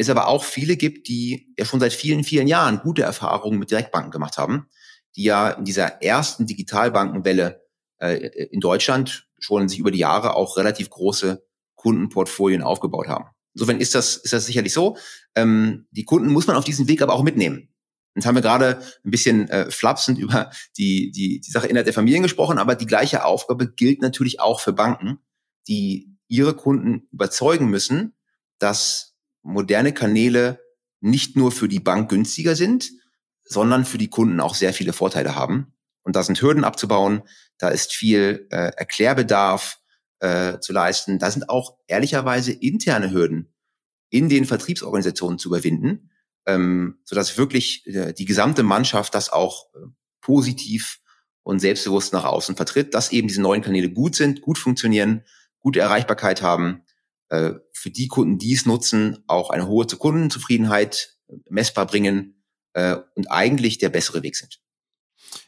es 0.00 0.08
aber 0.08 0.28
auch 0.28 0.44
viele 0.44 0.76
gibt, 0.76 1.08
die 1.08 1.52
ja 1.58 1.64
schon 1.64 1.80
seit 1.80 1.92
vielen, 1.92 2.24
vielen 2.24 2.48
Jahren 2.48 2.80
gute 2.80 3.02
Erfahrungen 3.02 3.58
mit 3.58 3.70
Direktbanken 3.70 4.10
gemacht 4.10 4.38
haben, 4.38 4.68
die 5.14 5.24
ja 5.24 5.50
in 5.50 5.64
dieser 5.64 6.02
ersten 6.02 6.46
Digitalbankenwelle 6.46 7.62
äh, 7.98 8.14
in 8.46 8.60
Deutschland 8.60 9.28
schon 9.38 9.68
sich 9.68 9.78
über 9.78 9.90
die 9.90 9.98
Jahre 9.98 10.34
auch 10.36 10.56
relativ 10.56 10.90
große 10.90 11.44
Kundenportfolien 11.74 12.62
aufgebaut 12.62 13.08
haben. 13.08 13.26
Insofern 13.54 13.80
ist 13.80 13.94
das, 13.94 14.16
ist 14.16 14.32
das 14.32 14.46
sicherlich 14.46 14.72
so. 14.72 14.96
Ähm, 15.34 15.86
die 15.90 16.04
Kunden 16.04 16.32
muss 16.32 16.46
man 16.46 16.56
auf 16.56 16.64
diesem 16.64 16.88
Weg 16.88 17.02
aber 17.02 17.14
auch 17.14 17.22
mitnehmen. 17.22 17.68
Jetzt 18.14 18.26
haben 18.26 18.34
wir 18.34 18.42
gerade 18.42 18.82
ein 19.04 19.10
bisschen 19.10 19.48
äh, 19.48 19.70
flapsend 19.70 20.18
über 20.18 20.50
die, 20.78 21.10
die, 21.10 21.40
die 21.40 21.50
Sache 21.50 21.66
innerhalb 21.66 21.86
der 21.86 21.94
Familien 21.94 22.22
gesprochen, 22.22 22.58
aber 22.58 22.74
die 22.74 22.86
gleiche 22.86 23.24
Aufgabe 23.24 23.70
gilt 23.70 24.00
natürlich 24.00 24.40
auch 24.40 24.60
für 24.60 24.72
Banken, 24.72 25.18
die 25.68 26.09
ihre 26.30 26.54
Kunden 26.54 27.08
überzeugen 27.12 27.68
müssen, 27.68 28.14
dass 28.58 29.16
moderne 29.42 29.92
Kanäle 29.92 30.60
nicht 31.00 31.36
nur 31.36 31.50
für 31.52 31.68
die 31.68 31.80
Bank 31.80 32.08
günstiger 32.08 32.54
sind, 32.54 32.90
sondern 33.44 33.84
für 33.84 33.98
die 33.98 34.08
Kunden 34.08 34.40
auch 34.40 34.54
sehr 34.54 34.72
viele 34.72 34.92
Vorteile 34.92 35.34
haben. 35.34 35.74
Und 36.02 36.16
da 36.16 36.22
sind 36.22 36.40
Hürden 36.40 36.64
abzubauen, 36.64 37.22
da 37.58 37.68
ist 37.68 37.92
viel 37.92 38.46
äh, 38.50 38.72
Erklärbedarf 38.76 39.78
äh, 40.20 40.58
zu 40.60 40.72
leisten. 40.72 41.18
Da 41.18 41.30
sind 41.30 41.48
auch 41.48 41.76
ehrlicherweise 41.88 42.52
interne 42.52 43.10
Hürden 43.10 43.52
in 44.08 44.28
den 44.28 44.44
Vertriebsorganisationen 44.44 45.38
zu 45.38 45.48
überwinden, 45.48 46.10
ähm, 46.46 47.00
sodass 47.04 47.38
wirklich 47.38 47.86
äh, 47.86 48.12
die 48.12 48.24
gesamte 48.24 48.62
Mannschaft 48.62 49.14
das 49.14 49.30
auch 49.30 49.74
äh, 49.74 49.78
positiv 50.20 51.00
und 51.42 51.58
selbstbewusst 51.58 52.12
nach 52.12 52.24
außen 52.24 52.56
vertritt, 52.56 52.94
dass 52.94 53.12
eben 53.12 53.28
diese 53.28 53.42
neuen 53.42 53.62
Kanäle 53.62 53.90
gut 53.90 54.14
sind, 54.14 54.42
gut 54.42 54.58
funktionieren, 54.58 55.24
gute 55.60 55.80
Erreichbarkeit 55.80 56.42
haben 56.42 56.82
äh, 57.28 57.52
für 57.72 57.90
die 57.90 58.08
Kunden, 58.08 58.38
die 58.38 58.54
es 58.54 58.66
nutzen, 58.66 59.22
auch 59.26 59.50
eine 59.50 59.66
hohe 59.66 59.86
Kundenzufriedenheit 59.86 61.16
messbar 61.48 61.86
bringen 61.86 62.42
äh, 62.72 62.96
und 63.14 63.30
eigentlich 63.30 63.78
der 63.78 63.88
bessere 63.88 64.22
Weg 64.22 64.36
sind. 64.36 64.60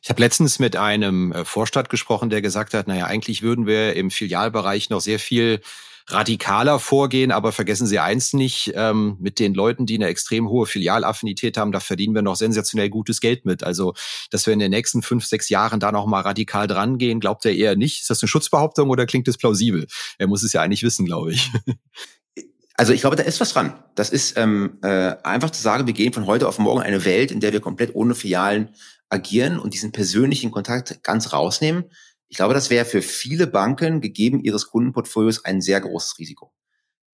Ich 0.02 0.10
habe 0.10 0.20
letztens 0.20 0.58
mit 0.58 0.76
einem 0.76 1.32
äh, 1.32 1.44
Vorstand 1.44 1.88
gesprochen, 1.88 2.30
der 2.30 2.42
gesagt 2.42 2.74
hat, 2.74 2.86
naja, 2.86 3.06
eigentlich 3.06 3.42
würden 3.42 3.66
wir 3.66 3.96
im 3.96 4.10
Filialbereich 4.10 4.90
noch 4.90 5.00
sehr 5.00 5.18
viel 5.18 5.60
radikaler 6.08 6.78
vorgehen, 6.78 7.30
aber 7.30 7.52
vergessen 7.52 7.86
Sie 7.86 7.98
eins 7.98 8.32
nicht, 8.32 8.72
ähm, 8.74 9.16
mit 9.20 9.38
den 9.38 9.54
Leuten, 9.54 9.86
die 9.86 9.96
eine 9.96 10.06
extrem 10.06 10.48
hohe 10.48 10.66
Filialaffinität 10.66 11.56
haben, 11.56 11.72
da 11.72 11.80
verdienen 11.80 12.14
wir 12.14 12.22
noch 12.22 12.36
sensationell 12.36 12.90
gutes 12.90 13.20
Geld 13.20 13.44
mit. 13.44 13.62
Also, 13.62 13.94
dass 14.30 14.46
wir 14.46 14.52
in 14.52 14.58
den 14.58 14.70
nächsten 14.70 15.02
fünf, 15.02 15.24
sechs 15.24 15.48
Jahren 15.48 15.80
da 15.80 15.92
noch 15.92 16.06
mal 16.06 16.20
radikal 16.20 16.66
dran 16.66 16.98
gehen, 16.98 17.20
glaubt 17.20 17.44
er 17.44 17.54
eher 17.54 17.76
nicht. 17.76 18.02
Ist 18.02 18.10
das 18.10 18.22
eine 18.22 18.28
Schutzbehauptung 18.28 18.90
oder 18.90 19.06
klingt 19.06 19.28
es 19.28 19.38
plausibel? 19.38 19.86
Er 20.18 20.26
muss 20.26 20.42
es 20.42 20.52
ja 20.52 20.62
eigentlich 20.62 20.82
wissen, 20.82 21.06
glaube 21.06 21.32
ich. 21.32 21.50
Also 22.74 22.94
ich 22.94 23.02
glaube, 23.02 23.16
da 23.16 23.22
ist 23.22 23.38
was 23.38 23.52
dran. 23.52 23.74
Das 23.94 24.10
ist 24.10 24.36
ähm, 24.38 24.78
äh, 24.82 25.14
einfach 25.22 25.50
zu 25.50 25.60
sagen, 25.60 25.86
wir 25.86 25.92
gehen 25.92 26.12
von 26.12 26.26
heute 26.26 26.48
auf 26.48 26.58
morgen 26.58 26.80
eine 26.80 27.04
Welt, 27.04 27.30
in 27.30 27.38
der 27.38 27.52
wir 27.52 27.60
komplett 27.60 27.94
ohne 27.94 28.14
Filialen 28.14 28.70
agieren 29.10 29.58
und 29.58 29.74
diesen 29.74 29.92
persönlichen 29.92 30.50
Kontakt 30.50 31.02
ganz 31.02 31.32
rausnehmen. 31.32 31.84
Ich 32.32 32.38
glaube, 32.38 32.54
das 32.54 32.70
wäre 32.70 32.86
für 32.86 33.02
viele 33.02 33.46
Banken 33.46 34.00
gegeben 34.00 34.40
ihres 34.40 34.70
Kundenportfolios 34.70 35.44
ein 35.44 35.60
sehr 35.60 35.82
großes 35.82 36.18
Risiko. 36.18 36.50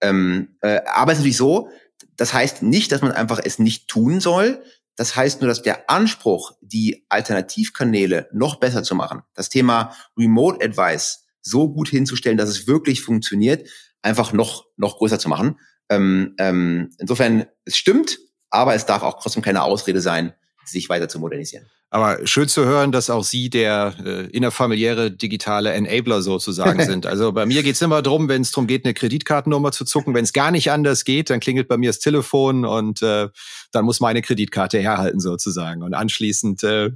Ähm, 0.01 0.57
äh, 0.61 0.81
aber 0.87 1.11
es 1.11 1.19
ist 1.19 1.23
natürlich 1.23 1.37
so, 1.37 1.71
das 2.17 2.33
heißt 2.33 2.63
nicht, 2.63 2.93
dass 2.93 3.03
man 3.03 3.11
einfach 3.11 3.41
es 3.43 3.59
nicht 3.59 3.89
tun 3.89 4.21
soll. 4.21 4.63
Das 4.95 5.17
heißt 5.17 5.41
nur, 5.41 5.49
dass 5.49 5.63
der 5.63 5.91
Anspruch, 5.91 6.53
die 6.61 7.05
Alternativkanäle 7.09 8.29
noch 8.33 8.61
besser 8.61 8.85
zu 8.85 8.95
machen, 8.95 9.23
das 9.35 9.49
Thema 9.49 9.93
Remote 10.17 10.65
Advice 10.65 11.27
so 11.43 11.69
gut 11.69 11.89
hinzustellen, 11.89 12.39
dass 12.39 12.49
es 12.49 12.69
wirklich 12.69 13.03
funktioniert, 13.03 13.69
einfach 14.03 14.33
noch, 14.33 14.67
noch 14.77 14.99
größer 14.99 15.19
zu 15.19 15.29
machen. 15.29 15.59
Ähm, 15.89 16.37
ähm, 16.39 16.91
insofern, 16.99 17.47
es 17.65 17.77
stimmt, 17.77 18.21
aber 18.51 18.77
es 18.77 18.87
darf 18.87 19.03
auch 19.03 19.21
trotzdem 19.21 19.43
keine 19.43 19.65
Ausrede 19.65 20.01
sein, 20.01 20.33
sich 20.65 20.89
weiter 20.89 21.09
zu 21.09 21.19
modernisieren. 21.19 21.67
Aber 21.91 22.27
schön 22.27 22.49
zu 22.49 22.67
hören, 22.67 22.93
dass 22.93 23.09
auch 23.09 23.25
Sie 23.25 23.49
der 23.49 23.95
äh, 24.05 24.27
innerfamiliäre 24.27 25.11
digitale 25.11 25.73
Enabler 25.73 26.21
sozusagen 26.21 26.83
sind. 26.85 27.07
Also 27.07 27.33
bei 27.33 27.47
mir 27.47 27.63
geht's 27.63 27.81
immer 27.81 28.03
drum, 28.03 28.29
wenn 28.29 28.43
es 28.43 28.51
darum 28.51 28.67
geht, 28.67 28.85
eine 28.85 28.93
Kreditkartennummer 28.93 29.73
zu 29.73 29.87
zucken. 29.87 30.13
Wenn 30.15 30.25
es 30.25 30.35
gar 30.35 30.51
nicht 30.51 30.71
anders 30.71 31.05
geht, 31.05 31.31
dann 31.31 31.41
klingelt 31.41 31.67
bei 31.67 31.79
mir 31.79 31.89
das 31.89 31.99
Telefon 31.99 32.67
und 32.67 33.01
äh, 33.03 33.29
dann 33.73 33.85
muss 33.87 34.01
meine 34.01 34.21
Kreditkarte 34.21 34.79
herhalten 34.79 35.19
sozusagen. 35.19 35.83
Und 35.83 35.95
anschließend. 35.95 36.63
Äh 36.63 36.91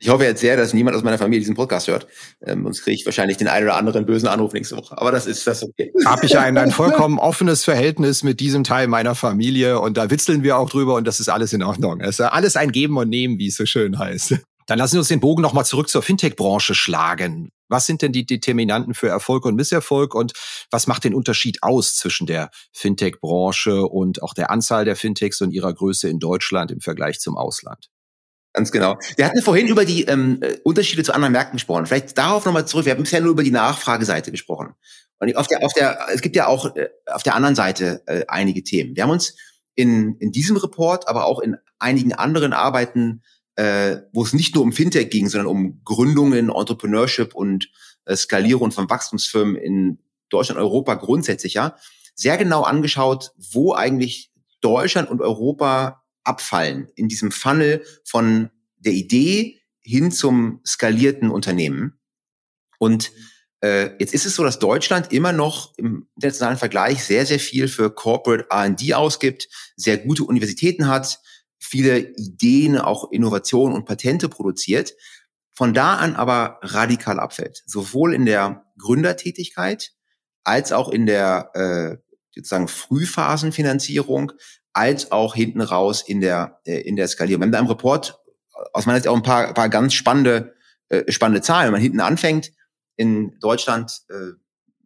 ich 0.00 0.08
hoffe 0.08 0.24
jetzt 0.24 0.40
sehr, 0.40 0.56
dass 0.56 0.72
niemand 0.72 0.96
aus 0.96 1.02
meiner 1.02 1.18
Familie 1.18 1.40
diesen 1.40 1.56
Podcast 1.56 1.88
hört. 1.88 2.06
Ähm, 2.42 2.64
sonst 2.64 2.82
kriege 2.82 2.94
ich 2.94 3.04
wahrscheinlich 3.04 3.36
den 3.36 3.48
einen 3.48 3.66
oder 3.66 3.76
anderen 3.76 4.06
bösen 4.06 4.28
Anruf 4.28 4.54
nächste 4.54 4.78
Woche. 4.78 4.96
Aber 4.96 5.12
das 5.12 5.26
ist 5.26 5.46
das 5.46 5.62
okay. 5.62 5.92
Habe 6.06 6.24
ich 6.24 6.38
ein, 6.38 6.56
ein 6.56 6.70
vollkommen 6.70 7.18
offenes 7.30 7.64
Verhältnis 7.64 8.22
mit 8.22 8.40
diesem 8.40 8.64
Teil 8.64 8.86
meiner 8.86 9.14
Familie 9.14 9.78
und 9.78 9.98
da 9.98 10.10
witzeln 10.10 10.42
wir 10.42 10.56
auch 10.56 10.70
drüber 10.70 10.94
und 10.94 11.06
das 11.06 11.20
ist 11.20 11.28
alles 11.28 11.52
in 11.52 11.62
Ordnung. 11.62 12.00
Es 12.00 12.18
ist 12.18 12.20
alles 12.20 12.56
ein 12.56 12.72
Geben 12.72 12.96
und 12.96 13.10
Nehmen, 13.10 13.38
wie 13.38 13.48
es 13.48 13.56
so 13.56 13.66
schön 13.66 13.89
heißt. 13.98 14.36
Dann 14.66 14.78
lassen 14.78 14.92
Sie 14.92 14.98
uns 14.98 15.08
den 15.08 15.20
Bogen 15.20 15.42
nochmal 15.42 15.66
zurück 15.66 15.88
zur 15.88 16.02
Fintech-Branche 16.02 16.74
schlagen. 16.74 17.50
Was 17.68 17.86
sind 17.86 18.02
denn 18.02 18.12
die 18.12 18.26
Determinanten 18.26 18.94
für 18.94 19.08
Erfolg 19.08 19.44
und 19.44 19.56
Misserfolg 19.56 20.14
und 20.14 20.32
was 20.70 20.86
macht 20.86 21.04
den 21.04 21.14
Unterschied 21.14 21.62
aus 21.62 21.96
zwischen 21.96 22.26
der 22.26 22.50
Fintech-Branche 22.72 23.86
und 23.86 24.22
auch 24.22 24.34
der 24.34 24.50
Anzahl 24.50 24.84
der 24.84 24.96
Fintechs 24.96 25.40
und 25.40 25.52
ihrer 25.52 25.72
Größe 25.72 26.08
in 26.08 26.18
Deutschland 26.18 26.70
im 26.70 26.80
Vergleich 26.80 27.20
zum 27.20 27.36
Ausland? 27.36 27.88
Ganz 28.52 28.72
genau. 28.72 28.98
Wir 29.16 29.26
hatten 29.26 29.42
vorhin 29.42 29.68
über 29.68 29.84
die 29.84 30.04
ähm, 30.04 30.38
äh, 30.40 30.56
Unterschiede 30.64 31.04
zu 31.04 31.14
anderen 31.14 31.32
Märkten 31.32 31.56
gesprochen. 31.56 31.86
Vielleicht 31.86 32.18
darauf 32.18 32.44
nochmal 32.44 32.66
zurück. 32.66 32.84
Wir 32.84 32.92
haben 32.92 33.02
bisher 33.02 33.20
nur 33.20 33.30
über 33.30 33.44
die 33.44 33.52
Nachfrageseite 33.52 34.32
gesprochen. 34.32 34.74
Und 35.20 35.36
auf 35.36 35.46
der, 35.46 35.64
auf 35.64 35.72
der, 35.72 36.06
es 36.12 36.20
gibt 36.20 36.34
ja 36.34 36.46
auch 36.46 36.74
äh, 36.74 36.88
auf 37.06 37.22
der 37.22 37.36
anderen 37.36 37.54
Seite 37.54 38.02
äh, 38.06 38.24
einige 38.26 38.64
Themen. 38.64 38.96
Wir 38.96 39.04
haben 39.04 39.10
uns 39.10 39.36
in, 39.76 40.16
in 40.18 40.32
diesem 40.32 40.56
Report, 40.56 41.06
aber 41.08 41.26
auch 41.26 41.38
in 41.38 41.56
einigen 41.78 42.12
anderen 42.12 42.52
Arbeiten 42.52 43.22
äh, 43.60 44.08
wo 44.14 44.22
es 44.22 44.32
nicht 44.32 44.54
nur 44.54 44.64
um 44.64 44.72
Fintech 44.72 45.10
ging, 45.10 45.28
sondern 45.28 45.46
um 45.46 45.82
Gründungen, 45.84 46.48
Entrepreneurship 46.48 47.34
und 47.34 47.70
äh, 48.06 48.16
Skalierung 48.16 48.72
von 48.72 48.88
Wachstumsfirmen 48.88 49.54
in 49.54 49.98
Deutschland, 50.30 50.58
Europa 50.58 50.94
grundsätzlich 50.94 51.54
ja, 51.54 51.76
sehr 52.14 52.38
genau 52.38 52.62
angeschaut, 52.62 53.32
wo 53.52 53.74
eigentlich 53.74 54.32
Deutschland 54.62 55.10
und 55.10 55.20
Europa 55.20 56.02
abfallen 56.24 56.88
in 56.94 57.08
diesem 57.08 57.32
Funnel 57.32 57.84
von 58.02 58.48
der 58.78 58.94
Idee 58.94 59.60
hin 59.82 60.10
zum 60.10 60.62
skalierten 60.66 61.30
Unternehmen. 61.30 62.00
Und 62.78 63.12
äh, 63.62 63.90
jetzt 63.98 64.14
ist 64.14 64.24
es 64.24 64.36
so, 64.36 64.42
dass 64.42 64.58
Deutschland 64.58 65.12
immer 65.12 65.32
noch 65.32 65.76
im 65.76 66.08
internationalen 66.14 66.56
Vergleich 66.56 67.04
sehr, 67.04 67.26
sehr 67.26 67.38
viel 67.38 67.68
für 67.68 67.94
Corporate 67.94 68.46
R&D 68.48 68.94
ausgibt, 68.94 69.48
sehr 69.76 69.98
gute 69.98 70.24
Universitäten 70.24 70.88
hat, 70.88 71.20
viele 71.60 71.98
Ideen, 71.98 72.78
auch 72.78 73.12
Innovationen 73.12 73.76
und 73.76 73.84
Patente 73.84 74.28
produziert. 74.28 74.94
von 75.52 75.74
da 75.74 75.96
an 75.96 76.16
aber 76.16 76.58
radikal 76.62 77.20
abfällt. 77.20 77.62
Sowohl 77.66 78.14
in 78.14 78.24
der 78.24 78.64
Gründertätigkeit 78.78 79.92
als 80.42 80.72
auch 80.72 80.88
in 80.88 81.04
der 81.04 81.50
äh, 81.54 81.96
sozusagen 82.34 82.66
Frühphasenfinanzierung, 82.66 84.32
als 84.72 85.12
auch 85.12 85.34
hinten 85.34 85.60
raus 85.60 86.02
in 86.06 86.22
der, 86.22 86.60
äh, 86.64 86.80
in 86.80 86.96
der 86.96 87.08
Skalierung. 87.08 87.42
Wir 87.42 87.46
haben 87.46 87.52
da 87.52 87.58
im 87.58 87.66
Report 87.66 88.18
aus 88.72 88.86
meiner 88.86 88.98
Sicht 88.98 89.08
auch 89.08 89.16
ein 89.16 89.22
paar, 89.22 89.52
paar 89.52 89.68
ganz 89.68 89.92
spannende, 89.92 90.54
äh, 90.88 91.10
spannende 91.12 91.42
Zahlen. 91.42 91.66
Wenn 91.66 91.72
man 91.72 91.82
hinten 91.82 92.00
anfängt, 92.00 92.52
in 92.96 93.38
Deutschland 93.40 94.00
äh, 94.08 94.32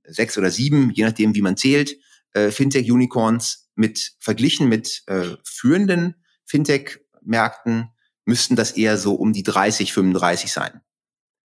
sechs 0.05 0.37
oder 0.39 0.51
sieben, 0.51 0.91
je 0.91 1.05
nachdem, 1.05 1.35
wie 1.35 1.43
man 1.43 1.57
zählt, 1.57 1.97
äh, 2.33 2.51
Fintech-Unicorns 2.51 3.71
mit 3.75 4.15
verglichen 4.19 4.69
mit 4.69 5.03
äh, 5.07 5.37
führenden 5.45 6.15
Fintech-Märkten 6.47 7.91
müssten 8.25 8.57
das 8.57 8.73
eher 8.73 8.97
so 8.99 9.15
um 9.15 9.33
die 9.33 9.43
30, 9.43 9.93
35 9.93 10.53
sein. 10.53 10.81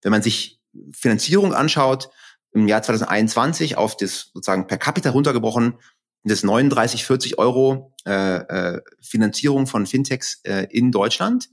Wenn 0.01 0.11
man 0.11 0.21
sich 0.21 0.61
Finanzierung 0.93 1.53
anschaut, 1.53 2.09
im 2.51 2.67
Jahr 2.67 2.81
2021 2.81 3.77
auf 3.77 3.95
das 3.97 4.31
sozusagen 4.33 4.67
per 4.67 4.77
Capita 4.77 5.11
runtergebrochen, 5.11 5.75
das 6.23 6.43
39, 6.43 7.05
40 7.05 7.37
Euro 7.37 7.93
äh, 8.05 8.37
äh, 8.37 8.81
Finanzierung 9.01 9.67
von 9.67 9.85
Fintechs 9.85 10.41
äh, 10.43 10.67
in 10.69 10.91
Deutschland. 10.91 11.49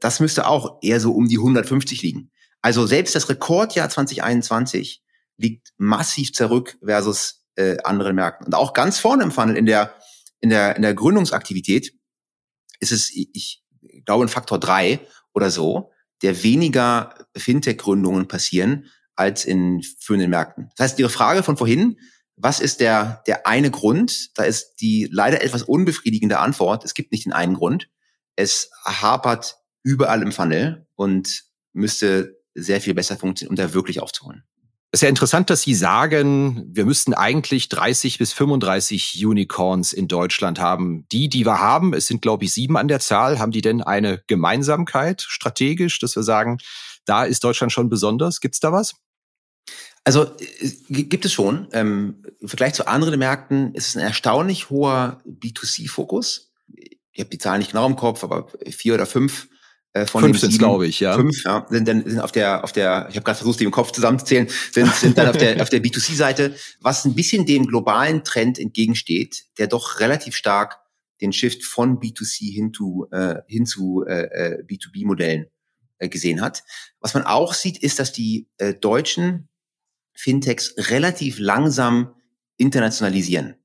Das 0.00 0.20
müsste 0.20 0.46
auch 0.46 0.78
eher 0.82 1.00
so 1.00 1.12
um 1.12 1.28
die 1.28 1.38
150 1.38 2.02
liegen. 2.02 2.30
Also 2.62 2.86
selbst 2.86 3.14
das 3.14 3.28
Rekordjahr 3.28 3.88
2021 3.88 5.02
liegt 5.36 5.72
massiv 5.76 6.32
zurück 6.32 6.78
versus 6.84 7.44
äh, 7.56 7.76
anderen 7.84 8.16
Märkten. 8.16 8.46
Und 8.46 8.54
auch 8.54 8.72
ganz 8.72 8.98
vorne 8.98 9.22
im 9.22 9.30
Funnel 9.30 9.56
in 9.56 9.66
der, 9.66 9.94
in 10.40 10.50
der, 10.50 10.76
in 10.76 10.82
der 10.82 10.94
Gründungsaktivität 10.94 11.94
ist 12.80 12.92
es, 12.92 13.10
ich 13.14 13.62
glaube, 14.04 14.24
ein 14.24 14.28
Faktor 14.28 14.58
drei 14.58 15.00
oder 15.32 15.50
so, 15.50 15.90
der 16.22 16.42
weniger 16.42 17.14
Fintech-Gründungen 17.36 18.28
passieren 18.28 18.86
als 19.14 19.44
in 19.44 19.82
führenden 20.00 20.30
Märkten. 20.30 20.70
Das 20.76 20.90
heißt, 20.90 20.98
Ihre 20.98 21.10
Frage 21.10 21.42
von 21.42 21.56
vorhin, 21.56 21.98
was 22.36 22.60
ist 22.60 22.80
der, 22.80 23.22
der 23.26 23.46
eine 23.46 23.70
Grund? 23.70 24.36
Da 24.38 24.44
ist 24.44 24.76
die 24.76 25.08
leider 25.10 25.42
etwas 25.42 25.64
unbefriedigende 25.64 26.38
Antwort. 26.38 26.84
Es 26.84 26.94
gibt 26.94 27.10
nicht 27.10 27.24
den 27.24 27.32
einen 27.32 27.54
Grund. 27.54 27.88
Es 28.36 28.70
hapert 28.84 29.56
überall 29.82 30.22
im 30.22 30.32
Funnel 30.32 30.86
und 30.94 31.44
müsste 31.72 32.36
sehr 32.54 32.80
viel 32.80 32.94
besser 32.94 33.16
funktionieren, 33.16 33.52
um 33.52 33.56
da 33.56 33.74
wirklich 33.74 34.00
aufzuholen. 34.00 34.44
Es 34.90 34.98
ist 34.98 35.02
ja 35.02 35.10
interessant, 35.10 35.50
dass 35.50 35.62
Sie 35.62 35.74
sagen, 35.74 36.64
wir 36.72 36.86
müssten 36.86 37.12
eigentlich 37.12 37.68
30 37.68 38.16
bis 38.16 38.32
35 38.32 39.26
Unicorns 39.26 39.92
in 39.92 40.08
Deutschland 40.08 40.60
haben. 40.60 41.06
Die, 41.12 41.28
die 41.28 41.44
wir 41.44 41.60
haben, 41.60 41.92
es 41.92 42.06
sind 42.06 42.22
glaube 42.22 42.44
ich 42.44 42.54
sieben 42.54 42.78
an 42.78 42.88
der 42.88 42.98
Zahl, 42.98 43.38
haben 43.38 43.52
die 43.52 43.60
denn 43.60 43.82
eine 43.82 44.22
Gemeinsamkeit 44.28 45.20
strategisch, 45.20 45.98
dass 45.98 46.16
wir 46.16 46.22
sagen, 46.22 46.56
da 47.04 47.24
ist 47.24 47.44
Deutschland 47.44 47.70
schon 47.70 47.90
besonders? 47.90 48.40
Gibt's 48.40 48.60
da 48.60 48.72
was? 48.72 48.94
Also 50.04 50.24
äh, 50.24 50.70
gibt 50.88 51.26
es 51.26 51.34
schon. 51.34 51.68
Ähm, 51.72 52.24
Im 52.40 52.48
Vergleich 52.48 52.72
zu 52.72 52.86
anderen 52.86 53.18
Märkten 53.18 53.74
ist 53.74 53.88
es 53.88 53.96
ein 53.96 54.02
erstaunlich 54.02 54.70
hoher 54.70 55.20
B2C-Fokus. 55.26 56.50
Ich 57.12 57.20
habe 57.20 57.28
die 57.28 57.38
Zahlen 57.38 57.58
nicht 57.58 57.72
genau 57.72 57.86
im 57.86 57.96
Kopf, 57.96 58.24
aber 58.24 58.48
vier 58.70 58.94
oder 58.94 59.04
fünf 59.04 59.48
von 60.06 60.22
fünf 60.22 60.38
sind 60.38 60.58
glaube 60.58 60.86
ich, 60.86 61.00
ja. 61.00 61.14
Fünf, 61.14 61.44
ja, 61.44 61.66
sind 61.70 61.88
dann 61.88 62.04
sind 62.04 62.20
auf 62.20 62.30
der 62.30 62.62
auf 62.62 62.72
der 62.72 63.06
ich 63.10 63.16
habe 63.16 63.24
gerade 63.24 63.38
versucht, 63.38 63.58
die 63.58 63.64
im 63.64 63.70
Kopf 63.70 63.90
zusammenzuzählen, 63.90 64.48
sind 64.72 64.94
sind 64.94 65.18
dann 65.18 65.28
auf 65.28 65.36
der 65.36 65.60
auf 65.60 65.70
der 65.70 65.82
B2C-Seite, 65.82 66.54
was 66.80 67.04
ein 67.04 67.14
bisschen 67.14 67.46
dem 67.46 67.66
globalen 67.66 68.22
Trend 68.22 68.58
entgegensteht, 68.58 69.46
der 69.58 69.66
doch 69.66 70.00
relativ 70.00 70.36
stark 70.36 70.78
den 71.20 71.32
Shift 71.32 71.64
von 71.64 71.98
B2C 71.98 72.52
hin 72.52 72.72
zu 72.72 73.08
äh, 73.10 73.36
hin 73.46 73.66
zu 73.66 74.04
äh, 74.06 74.62
B2B-Modellen 74.62 75.44
äh, 75.44 75.48
äh, 75.98 76.08
gesehen 76.08 76.40
hat. 76.40 76.62
Was 77.00 77.14
man 77.14 77.24
auch 77.24 77.54
sieht, 77.54 77.78
ist, 77.78 77.98
dass 77.98 78.12
die 78.12 78.48
äh, 78.58 78.72
deutschen 78.72 79.48
Fintechs 80.14 80.74
relativ 80.76 81.38
langsam 81.40 82.14
internationalisieren. 82.56 83.56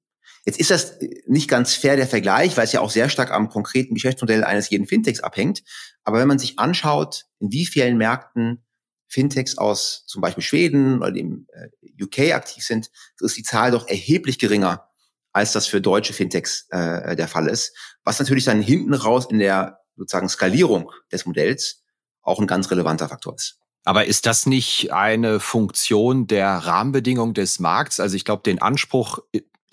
Jetzt 0.44 0.60
ist 0.60 0.72
das 0.72 0.98
nicht 1.28 1.48
ganz 1.48 1.76
fair 1.76 1.96
der 1.96 2.08
Vergleich, 2.08 2.58
weil 2.58 2.66
es 2.66 2.72
ja 2.72 2.82
auch 2.82 2.90
sehr 2.90 3.10
stark 3.10 3.32
am 3.32 3.50
konkreten 3.50 3.94
Geschäftsmodell 3.94 4.44
eines 4.44 4.70
jeden 4.72 4.88
Fintechs 4.88 5.20
abhängt. 5.20 5.64
Aber 6.04 6.20
wenn 6.20 6.28
man 6.28 6.40
sich 6.40 6.60
anschaut, 6.60 7.26
in 7.40 7.52
wie 7.52 7.66
vielen 7.66 7.98
Märkten 7.98 8.64
Fintechs 9.08 9.58
aus 9.58 10.06
zum 10.08 10.22
Beispiel 10.22 10.44
Schweden 10.44 10.98
oder 10.98 11.12
dem 11.12 11.48
äh, 11.54 12.04
UK 12.04 12.34
aktiv 12.34 12.64
sind, 12.64 12.90
so 13.16 13.26
ist 13.26 13.38
die 13.38 13.44
Zahl 13.44 13.72
doch 13.72 13.88
erheblich 13.88 14.40
geringer, 14.40 14.90
als 15.32 15.52
das 15.52 15.68
für 15.68 15.82
deutsche 15.82 16.14
Fintechs 16.14 16.68
äh, 16.70 17.16
der 17.16 17.28
Fall 17.28 17.48
ist. 17.48 17.78
Was 18.04 18.20
natürlich 18.20 18.46
dann 18.46 18.62
hinten 18.62 18.94
raus 18.94 19.28
in 19.30 19.40
der 19.40 19.80
sozusagen 19.96 20.30
Skalierung 20.30 20.92
des 21.12 21.26
Modells 21.26 21.84
auch 22.22 22.40
ein 22.40 22.48
ganz 22.48 22.72
relevanter 22.72 23.08
Faktor 23.08 23.36
ist. 23.36 23.60
Aber 23.86 24.06
ist 24.06 24.26
das 24.26 24.46
nicht 24.46 24.94
eine 24.94 25.40
Funktion 25.40 26.26
der 26.26 26.50
Rahmenbedingungen 26.50 27.34
des 27.34 27.60
Markts? 27.60 28.00
Also 28.00 28.16
ich 28.16 28.26
glaube, 28.26 28.44
den 28.44 28.62
Anspruch 28.62 29.20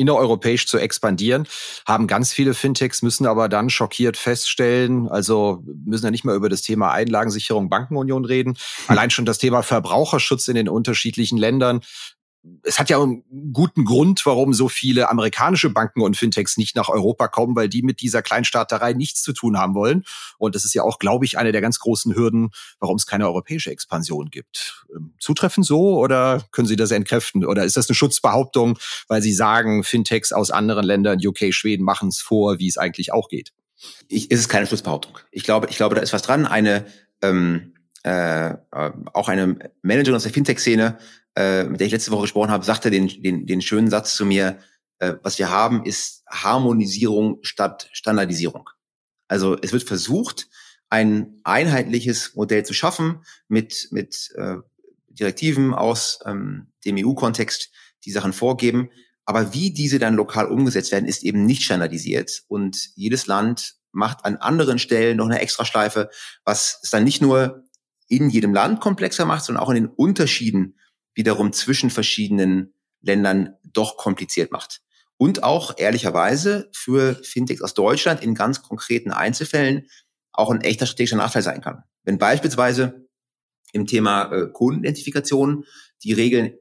innereuropäisch 0.01 0.67
zu 0.67 0.79
expandieren, 0.79 1.47
haben 1.87 2.07
ganz 2.07 2.33
viele 2.33 2.55
Fintechs, 2.55 3.03
müssen 3.03 3.27
aber 3.27 3.49
dann 3.49 3.71
schockiert 3.71 4.17
feststellen, 4.17 5.09
also 5.09 5.63
müssen 5.85 6.07
ja 6.07 6.11
nicht 6.11 6.25
mehr 6.25 6.35
über 6.35 6.49
das 6.49 6.63
Thema 6.63 6.91
Einlagensicherung, 6.93 7.69
Bankenunion 7.69 8.25
reden. 8.25 8.57
Allein 8.89 9.11
schon 9.11 9.27
das 9.27 9.39
Thema 9.39 9.63
Verbraucherschutz 9.63 10.49
in 10.49 10.55
den 10.57 10.69
unterschiedlichen 10.69 11.39
Ländern 11.39 11.81
es 12.63 12.79
hat 12.79 12.89
ja 12.89 13.01
einen 13.01 13.53
guten 13.53 13.85
Grund, 13.85 14.25
warum 14.25 14.55
so 14.55 14.69
viele 14.69 15.11
amerikanische 15.11 15.69
Banken 15.71 16.01
und 16.01 16.17
Fintechs 16.17 16.57
nicht 16.57 16.75
nach 16.75 16.89
Europa 16.89 17.29
kommen, 17.29 17.55
weil 17.55 17.69
die 17.69 17.83
mit 17.83 18.01
dieser 18.01 18.23
Kleinstaaterei 18.23 18.95
nichts 18.95 19.23
zu 19.23 19.33
tun 19.33 19.59
haben 19.59 19.75
wollen. 19.75 20.05
Und 20.39 20.55
das 20.55 20.65
ist 20.65 20.75
ja 20.75 20.83
auch, 20.83 20.99
glaube 20.99 21.27
ich, 21.27 21.37
eine 21.37 21.53
der 21.53 21.61
ganz 21.61 21.79
großen 21.79 22.15
Hürden, 22.15 22.51
warum 22.79 22.97
es 22.97 23.07
keine 23.07 23.27
europäische 23.27 23.71
Expansion 23.71 24.31
gibt. 24.31 24.87
Ähm, 24.95 25.15
Zutreffen 25.19 25.63
so 25.63 25.99
oder 25.99 26.43
können 26.51 26.69
Sie 26.69 26.77
das 26.77 26.91
entkräften? 26.91 27.45
Oder 27.45 27.65
ist 27.65 27.77
das 27.77 27.89
eine 27.89 27.95
Schutzbehauptung, 27.95 28.79
weil 29.09 29.21
Sie 29.21 29.35
sagen, 29.35 29.85
Fintechs 29.85 30.33
aus 30.33 30.51
anderen 30.51 30.85
Ländern, 30.85 31.19
UK, 31.25 31.53
Schweden, 31.53 31.85
machen 31.85 32.09
es 32.09 32.21
vor, 32.21 32.59
wie 32.59 32.69
es 32.69 32.79
eigentlich 32.79 33.13
auch 33.13 33.29
geht? 33.29 33.53
Ich, 34.09 34.31
ist 34.31 34.41
es 34.41 34.49
keine 34.49 34.67
Schutzbehauptung. 34.67 35.19
Ich 35.31 35.45
glaube, 35.45 35.69
ich 35.71 35.77
glaube, 35.77 35.95
da 35.95 36.01
ist 36.01 36.13
was 36.13 36.23
dran. 36.23 36.47
Eine 36.47 36.87
ähm, 37.23 37.75
äh, 38.05 38.51
äh 38.51 38.57
auch 39.13 39.29
eine 39.29 39.59
Managerin 39.83 40.17
aus 40.17 40.23
der 40.23 40.33
Fintech-Szene 40.33 40.99
äh, 41.37 41.65
mit 41.65 41.81
der 41.81 41.87
ich 41.87 41.93
letzte 41.93 42.11
Woche 42.11 42.23
gesprochen 42.23 42.51
habe, 42.51 42.65
sagte 42.65 42.91
den, 42.91 43.09
den, 43.23 43.47
den 43.47 43.63
schönen 43.63 43.89
Satz 43.89 44.17
zu 44.17 44.27
mir, 44.27 44.59
äh, 44.99 45.15
was 45.23 45.39
wir 45.39 45.49
haben, 45.49 45.85
ist 45.85 46.25
Harmonisierung 46.29 47.39
statt 47.43 47.89
Standardisierung. 47.93 48.69
Also 49.29 49.57
es 49.61 49.73
wird 49.73 49.85
versucht, 49.85 50.49
ein 50.89 51.41
einheitliches 51.45 52.35
Modell 52.35 52.65
zu 52.65 52.75
schaffen 52.75 53.25
mit, 53.47 53.89
mit 53.93 54.33
äh, 54.37 54.57
Direktiven 55.09 55.73
aus 55.73 56.19
ähm, 56.27 56.73
dem 56.85 56.97
EU-Kontext, 56.99 57.71
die 58.05 58.11
Sachen 58.11 58.33
vorgeben. 58.33 58.91
Aber 59.25 59.55
wie 59.55 59.71
diese 59.73 60.01
dann 60.01 60.17
lokal 60.17 60.47
umgesetzt 60.47 60.91
werden, 60.91 61.09
ist 61.09 61.23
eben 61.23 61.47
nicht 61.47 61.63
standardisiert. 61.63 62.43
Und 62.49 62.91
jedes 62.97 63.29
Land 63.29 63.77
macht 63.93 64.25
an 64.25 64.37
anderen 64.37 64.81
Stellen 64.81 65.19
noch 65.19 65.27
eine 65.27 65.41
Extraschleife, 65.41 66.11
was 66.45 66.81
es 66.83 66.91
dann 66.91 67.05
nicht 67.05 67.23
nur 67.23 67.65
in 68.11 68.29
jedem 68.29 68.53
Land 68.53 68.81
komplexer 68.81 69.25
macht, 69.25 69.45
sondern 69.45 69.63
auch 69.65 69.71
in 69.71 69.77
den 69.77 69.87
Unterschieden 69.87 70.77
wiederum 71.15 71.53
zwischen 71.53 71.91
verschiedenen 71.91 72.75
Ländern 73.01 73.55
doch 73.63 73.97
kompliziert 73.97 74.51
macht. 74.51 74.83
Und 75.17 75.45
auch 75.45 75.79
ehrlicherweise 75.79 76.69
für 76.73 77.15
Fintechs 77.23 77.63
aus 77.63 77.75
Deutschland 77.75 78.23
in 78.23 78.35
ganz 78.35 78.63
konkreten 78.63 79.13
Einzelfällen 79.13 79.87
auch 80.33 80.51
ein 80.51 80.61
echter 80.61 80.87
strategischer 80.87 81.17
Nachteil 81.17 81.43
sein 81.43 81.61
kann. 81.61 81.85
Wenn 82.03 82.19
beispielsweise 82.19 83.07
im 83.73 83.87
Thema 83.87 84.33
äh, 84.33 84.49
Kundenidentifikation 84.53 85.65
die 86.03 86.13
Regeln 86.13 86.55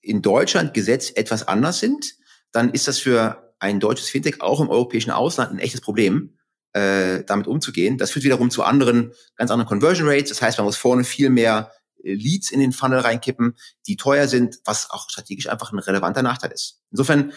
in 0.00 0.22
Deutschland 0.22 0.74
Gesetz 0.74 1.10
etwas 1.10 1.48
anders 1.48 1.80
sind, 1.80 2.14
dann 2.52 2.70
ist 2.70 2.86
das 2.86 2.98
für 2.98 3.54
ein 3.58 3.80
deutsches 3.80 4.10
Fintech 4.10 4.40
auch 4.40 4.60
im 4.60 4.68
europäischen 4.68 5.10
Ausland 5.10 5.50
ein 5.50 5.58
echtes 5.58 5.80
Problem, 5.80 6.37
äh, 6.72 7.24
damit 7.24 7.46
umzugehen. 7.46 7.98
Das 7.98 8.10
führt 8.10 8.24
wiederum 8.24 8.50
zu 8.50 8.62
anderen, 8.62 9.12
ganz 9.36 9.50
anderen 9.50 9.68
Conversion 9.68 10.08
Rates. 10.08 10.30
Das 10.30 10.42
heißt, 10.42 10.58
man 10.58 10.64
muss 10.64 10.76
vorne 10.76 11.04
viel 11.04 11.30
mehr 11.30 11.72
Leads 12.02 12.50
in 12.50 12.60
den 12.60 12.72
Funnel 12.72 13.00
reinkippen, 13.00 13.56
die 13.86 13.96
teuer 13.96 14.28
sind, 14.28 14.58
was 14.64 14.90
auch 14.90 15.08
strategisch 15.10 15.48
einfach 15.48 15.72
ein 15.72 15.78
relevanter 15.78 16.22
Nachteil 16.22 16.52
ist. 16.52 16.80
Insofern 16.90 17.32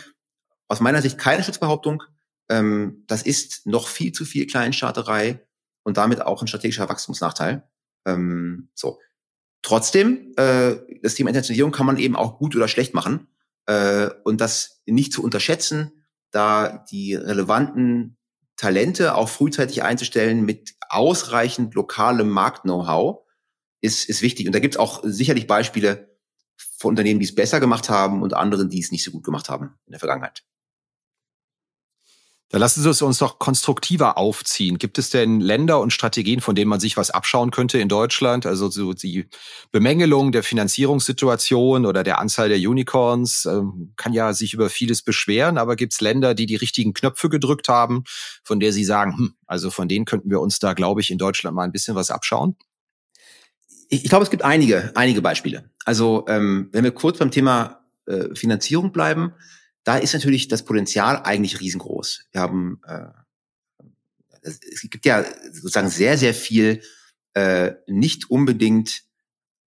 aus 0.67 0.79
meiner 0.79 1.01
Sicht 1.01 1.17
keine 1.17 1.43
Schutzbehauptung. 1.43 2.03
Ähm, 2.49 3.03
das 3.07 3.23
ist 3.23 3.65
noch 3.65 3.87
viel 3.87 4.11
zu 4.11 4.25
viel 4.25 4.47
Kleinstarterei 4.47 5.45
und 5.83 5.97
damit 5.97 6.21
auch 6.21 6.41
ein 6.41 6.47
strategischer 6.47 6.89
Wachstumsnachteil. 6.89 7.63
Ähm, 8.05 8.69
so. 8.75 8.99
Trotzdem, 9.63 10.33
äh, 10.37 10.77
das 11.03 11.15
Thema 11.15 11.29
Internationalisierung 11.29 11.71
kann 11.71 11.85
man 11.85 11.97
eben 11.97 12.15
auch 12.15 12.37
gut 12.37 12.55
oder 12.55 12.67
schlecht 12.67 12.93
machen. 12.93 13.27
Äh, 13.67 14.09
und 14.23 14.41
das 14.41 14.81
nicht 14.85 15.13
zu 15.13 15.23
unterschätzen, 15.23 15.91
da 16.31 16.85
die 16.89 17.15
relevanten 17.15 18.17
Talente 18.55 19.15
auch 19.15 19.29
frühzeitig 19.29 19.83
einzustellen 19.83 20.43
mit 20.43 20.75
ausreichend 20.89 21.73
lokalem 21.73 22.29
Markt-Know-how, 22.29 23.25
ist, 23.81 24.07
ist 24.07 24.21
wichtig. 24.21 24.47
Und 24.47 24.53
da 24.53 24.59
gibt 24.59 24.75
es 24.75 24.79
auch 24.79 25.01
sicherlich 25.03 25.47
Beispiele 25.47 26.15
von 26.77 26.89
Unternehmen, 26.89 27.19
die 27.19 27.25
es 27.25 27.35
besser 27.35 27.59
gemacht 27.59 27.89
haben 27.89 28.21
und 28.21 28.33
anderen, 28.33 28.69
die 28.69 28.79
es 28.79 28.91
nicht 28.91 29.03
so 29.03 29.11
gut 29.11 29.23
gemacht 29.23 29.49
haben 29.49 29.79
in 29.85 29.91
der 29.91 29.99
Vergangenheit. 29.99 30.43
Da 32.51 32.57
lassen 32.57 32.81
Sie 32.81 32.89
es 32.89 33.01
uns 33.01 33.17
doch 33.17 33.39
konstruktiver 33.39 34.17
aufziehen. 34.17 34.77
Gibt 34.77 34.97
es 34.97 35.09
denn 35.09 35.39
Länder 35.39 35.79
und 35.79 35.93
Strategien, 35.93 36.41
von 36.41 36.53
denen 36.53 36.67
man 36.67 36.81
sich 36.81 36.97
was 36.97 37.09
abschauen 37.09 37.49
könnte 37.49 37.79
in 37.79 37.87
Deutschland? 37.87 38.45
Also 38.45 38.69
so 38.69 38.91
die 38.91 39.27
Bemängelung 39.71 40.33
der 40.33 40.43
Finanzierungssituation 40.43 41.85
oder 41.85 42.03
der 42.03 42.19
Anzahl 42.19 42.49
der 42.49 42.57
Unicorns 42.57 43.45
ähm, 43.45 43.93
kann 43.95 44.11
ja 44.11 44.33
sich 44.33 44.53
über 44.53 44.69
vieles 44.69 45.01
beschweren, 45.01 45.57
aber 45.57 45.77
gibt 45.77 45.93
es 45.93 46.01
Länder, 46.01 46.33
die 46.33 46.45
die 46.45 46.57
richtigen 46.57 46.93
Knöpfe 46.93 47.29
gedrückt 47.29 47.69
haben, 47.69 48.03
von 48.43 48.59
der 48.59 48.73
Sie 48.73 48.83
sagen, 48.83 49.17
hm, 49.17 49.33
also 49.47 49.69
von 49.69 49.87
denen 49.87 50.03
könnten 50.03 50.29
wir 50.29 50.41
uns 50.41 50.59
da, 50.59 50.73
glaube 50.73 50.99
ich, 50.99 51.09
in 51.09 51.17
Deutschland 51.17 51.55
mal 51.55 51.63
ein 51.63 51.71
bisschen 51.71 51.95
was 51.95 52.11
abschauen? 52.11 52.57
Ich, 53.87 54.03
ich 54.03 54.09
glaube, 54.09 54.23
es 54.23 54.29
gibt 54.29 54.43
einige, 54.43 54.91
einige 54.95 55.21
Beispiele. 55.21 55.69
Also 55.85 56.25
ähm, 56.27 56.67
wenn 56.73 56.83
wir 56.83 56.91
kurz 56.91 57.17
beim 57.17 57.31
Thema 57.31 57.85
äh, 58.07 58.35
Finanzierung 58.35 58.91
bleiben, 58.91 59.33
da 59.83 59.97
ist 59.97 60.13
natürlich 60.13 60.47
das 60.47 60.63
Potenzial 60.63 61.21
eigentlich 61.23 61.59
riesengroß. 61.59 62.25
Wir 62.31 62.41
haben, 62.41 62.81
äh, 62.85 63.07
es 64.43 64.81
gibt 64.89 65.05
ja 65.05 65.23
sozusagen 65.51 65.89
sehr, 65.89 66.17
sehr 66.17 66.33
viel 66.33 66.81
äh, 67.33 67.73
nicht 67.87 68.29
unbedingt 68.29 69.03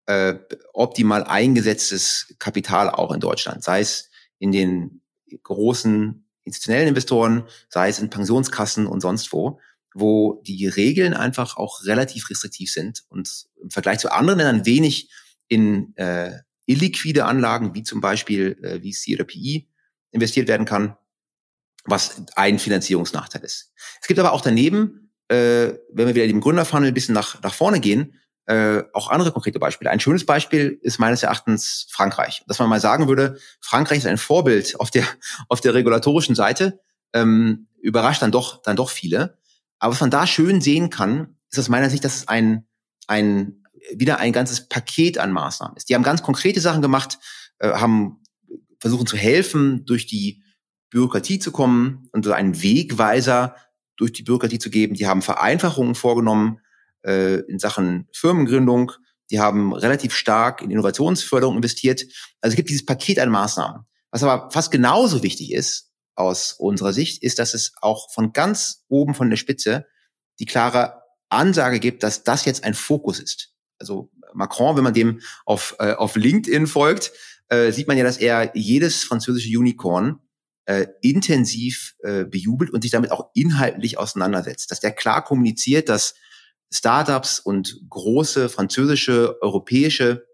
äh, 0.06 0.34
optimal 0.72 1.24
eingesetztes 1.24 2.34
Kapital 2.38 2.90
auch 2.90 3.12
in 3.12 3.20
Deutschland, 3.20 3.62
sei 3.62 3.80
es 3.80 4.10
in 4.38 4.52
den 4.52 5.02
großen 5.42 6.26
institutionellen 6.44 6.88
Investoren, 6.88 7.44
sei 7.68 7.88
es 7.88 8.00
in 8.00 8.10
Pensionskassen 8.10 8.86
und 8.86 9.00
sonst 9.00 9.32
wo, 9.32 9.60
wo 9.94 10.42
die 10.44 10.66
Regeln 10.66 11.14
einfach 11.14 11.56
auch 11.56 11.84
relativ 11.84 12.28
restriktiv 12.30 12.72
sind 12.72 13.04
und 13.08 13.46
im 13.62 13.70
Vergleich 13.70 13.98
zu 13.98 14.10
anderen 14.10 14.38
Ländern 14.38 14.66
wenig 14.66 15.10
in 15.48 15.96
äh, 15.96 16.38
illiquide 16.66 17.24
Anlagen 17.24 17.74
wie 17.74 17.82
zum 17.82 18.00
Beispiel 18.00 18.58
äh, 18.62 18.80
VC 18.80 19.14
oder 19.14 19.24
PI 19.24 19.68
investiert 20.12 20.48
werden 20.48 20.66
kann, 20.66 20.96
was 21.84 22.22
ein 22.36 22.58
Finanzierungsnachteil 22.58 23.42
ist. 23.42 23.72
Es 24.00 24.06
gibt 24.06 24.20
aber 24.20 24.32
auch 24.32 24.40
daneben, 24.40 25.12
äh, 25.28 25.74
wenn 25.92 26.06
wir 26.06 26.14
wieder 26.14 26.26
dem 26.26 26.40
Gründerfunnel 26.40 26.88
ein 26.88 26.94
bisschen 26.94 27.14
nach, 27.14 27.42
nach 27.42 27.54
vorne 27.54 27.80
gehen, 27.80 28.14
äh, 28.46 28.82
auch 28.92 29.08
andere 29.08 29.32
konkrete 29.32 29.58
Beispiele. 29.58 29.90
Ein 29.90 30.00
schönes 30.00 30.26
Beispiel 30.26 30.78
ist 30.82 30.98
meines 30.98 31.22
Erachtens 31.22 31.86
Frankreich. 31.90 32.42
Dass 32.48 32.58
man 32.58 32.68
mal 32.68 32.80
sagen 32.80 33.08
würde, 33.08 33.38
Frankreich 33.60 33.98
ist 33.98 34.06
ein 34.06 34.18
Vorbild 34.18 34.78
auf 34.80 34.90
der, 34.90 35.04
auf 35.48 35.60
der 35.60 35.74
regulatorischen 35.74 36.34
Seite, 36.34 36.80
ähm, 37.12 37.68
überrascht 37.80 38.22
dann 38.22 38.32
doch, 38.32 38.62
dann 38.62 38.76
doch 38.76 38.90
viele. 38.90 39.38
Aber 39.78 39.92
was 39.92 40.00
man 40.00 40.10
da 40.10 40.26
schön 40.26 40.60
sehen 40.60 40.90
kann, 40.90 41.36
ist 41.50 41.58
aus 41.58 41.68
meiner 41.68 41.90
Sicht, 41.90 42.04
dass 42.04 42.16
es 42.16 42.28
ein, 42.28 42.66
ein, 43.06 43.64
wieder 43.94 44.18
ein 44.18 44.32
ganzes 44.32 44.68
Paket 44.68 45.18
an 45.18 45.32
Maßnahmen 45.32 45.76
ist. 45.76 45.88
Die 45.88 45.94
haben 45.94 46.02
ganz 46.04 46.22
konkrete 46.22 46.60
Sachen 46.60 46.82
gemacht, 46.82 47.18
äh, 47.58 47.72
haben 47.72 48.21
versuchen 48.82 49.06
zu 49.06 49.16
helfen, 49.16 49.84
durch 49.86 50.06
die 50.06 50.42
Bürokratie 50.90 51.38
zu 51.38 51.52
kommen 51.52 52.08
und 52.10 52.24
so 52.24 52.32
einen 52.32 52.60
Wegweiser 52.62 53.54
durch 53.96 54.12
die 54.12 54.24
Bürokratie 54.24 54.58
zu 54.58 54.70
geben. 54.70 54.94
Die 54.94 55.06
haben 55.06 55.22
Vereinfachungen 55.22 55.94
vorgenommen 55.94 56.58
äh, 57.06 57.40
in 57.42 57.60
Sachen 57.60 58.08
Firmengründung. 58.12 58.90
Die 59.30 59.38
haben 59.38 59.72
relativ 59.72 60.14
stark 60.14 60.62
in 60.62 60.72
Innovationsförderung 60.72 61.54
investiert. 61.54 62.02
Also 62.40 62.52
es 62.52 62.56
gibt 62.56 62.70
dieses 62.70 62.84
Paket 62.84 63.20
an 63.20 63.30
Maßnahmen. 63.30 63.82
Was 64.10 64.24
aber 64.24 64.50
fast 64.50 64.72
genauso 64.72 65.22
wichtig 65.22 65.52
ist 65.52 65.92
aus 66.16 66.52
unserer 66.52 66.92
Sicht, 66.92 67.22
ist, 67.22 67.38
dass 67.38 67.54
es 67.54 67.72
auch 67.80 68.10
von 68.10 68.32
ganz 68.32 68.84
oben 68.88 69.14
von 69.14 69.30
der 69.30 69.36
Spitze 69.36 69.86
die 70.40 70.44
klare 70.44 71.02
Ansage 71.28 71.78
gibt, 71.78 72.02
dass 72.02 72.24
das 72.24 72.44
jetzt 72.44 72.64
ein 72.64 72.74
Fokus 72.74 73.20
ist. 73.20 73.54
Also 73.78 74.10
Macron, 74.34 74.76
wenn 74.76 74.84
man 74.84 74.94
dem 74.94 75.20
auf, 75.46 75.76
äh, 75.78 75.92
auf 75.92 76.16
LinkedIn 76.16 76.66
folgt, 76.66 77.12
äh, 77.52 77.70
sieht 77.70 77.86
man 77.86 77.98
ja, 77.98 78.04
dass 78.04 78.16
er 78.16 78.50
jedes 78.54 79.04
französische 79.04 79.58
Unicorn 79.58 80.20
äh, 80.64 80.86
intensiv 81.02 81.94
äh, 82.02 82.24
bejubelt 82.24 82.70
und 82.70 82.82
sich 82.82 82.90
damit 82.90 83.10
auch 83.10 83.30
inhaltlich 83.34 83.98
auseinandersetzt. 83.98 84.70
Dass 84.70 84.80
der 84.80 84.92
klar 84.92 85.22
kommuniziert, 85.22 85.90
dass 85.90 86.14
Startups 86.72 87.40
und 87.40 87.78
große 87.90 88.48
französische, 88.48 89.36
europäische 89.42 90.26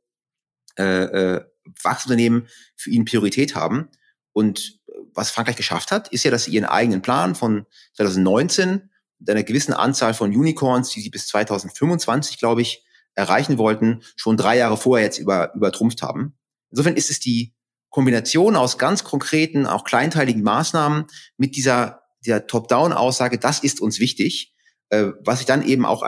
äh, 0.79 0.85
äh, 0.85 1.45
Wachstumsunternehmen 1.83 2.47
für 2.77 2.91
ihn 2.91 3.05
Priorität 3.05 3.57
haben. 3.57 3.89
Und 4.33 4.79
was 5.13 5.33
Frankreich 5.33 5.57
geschafft 5.57 5.91
hat, 5.91 6.09
ist 6.09 6.25
ja, 6.25 6.31
dass 6.31 6.45
sie 6.45 6.53
ihren 6.53 6.67
eigenen 6.67 7.03
Plan 7.03 7.35
von 7.35 7.67
2019 7.95 8.91
mit 9.19 9.31
einer 9.31 9.43
gewissen 9.43 9.73
Anzahl 9.73 10.15
von 10.15 10.31
Unicorns, 10.31 10.91
die 10.91 11.01
sie 11.01 11.11
bis 11.11 11.27
2025, 11.27 12.39
glaube 12.39 12.63
ich, 12.63 12.85
erreichen 13.17 13.59
wollten, 13.59 14.03
schon 14.15 14.37
drei 14.37 14.57
Jahre 14.59 14.77
vorher 14.77 15.07
jetzt 15.07 15.19
über, 15.19 15.53
übertrumpft 15.55 16.03
haben. 16.03 16.38
Insofern 16.71 16.97
ist 16.97 17.11
es 17.11 17.21
die 17.21 17.55
Kombination 17.91 18.57
aus 18.57 18.79
ganz 18.79 19.05
konkreten, 19.05 19.67
auch 19.67 19.85
kleinteiligen 19.85 20.43
Maßnahmen 20.43 21.07
mit 21.37 21.57
dieser, 21.57 22.03
dieser 22.25 22.47
Top-Down-Aussage, 22.47 23.39
das 23.39 23.61
ist 23.61 23.81
uns 23.81 23.99
wichtig, 23.99 24.55
äh, 24.91 25.13
was 25.25 25.39
sich 25.39 25.47
dann 25.47 25.67
eben 25.67 25.87
auch 25.87 26.05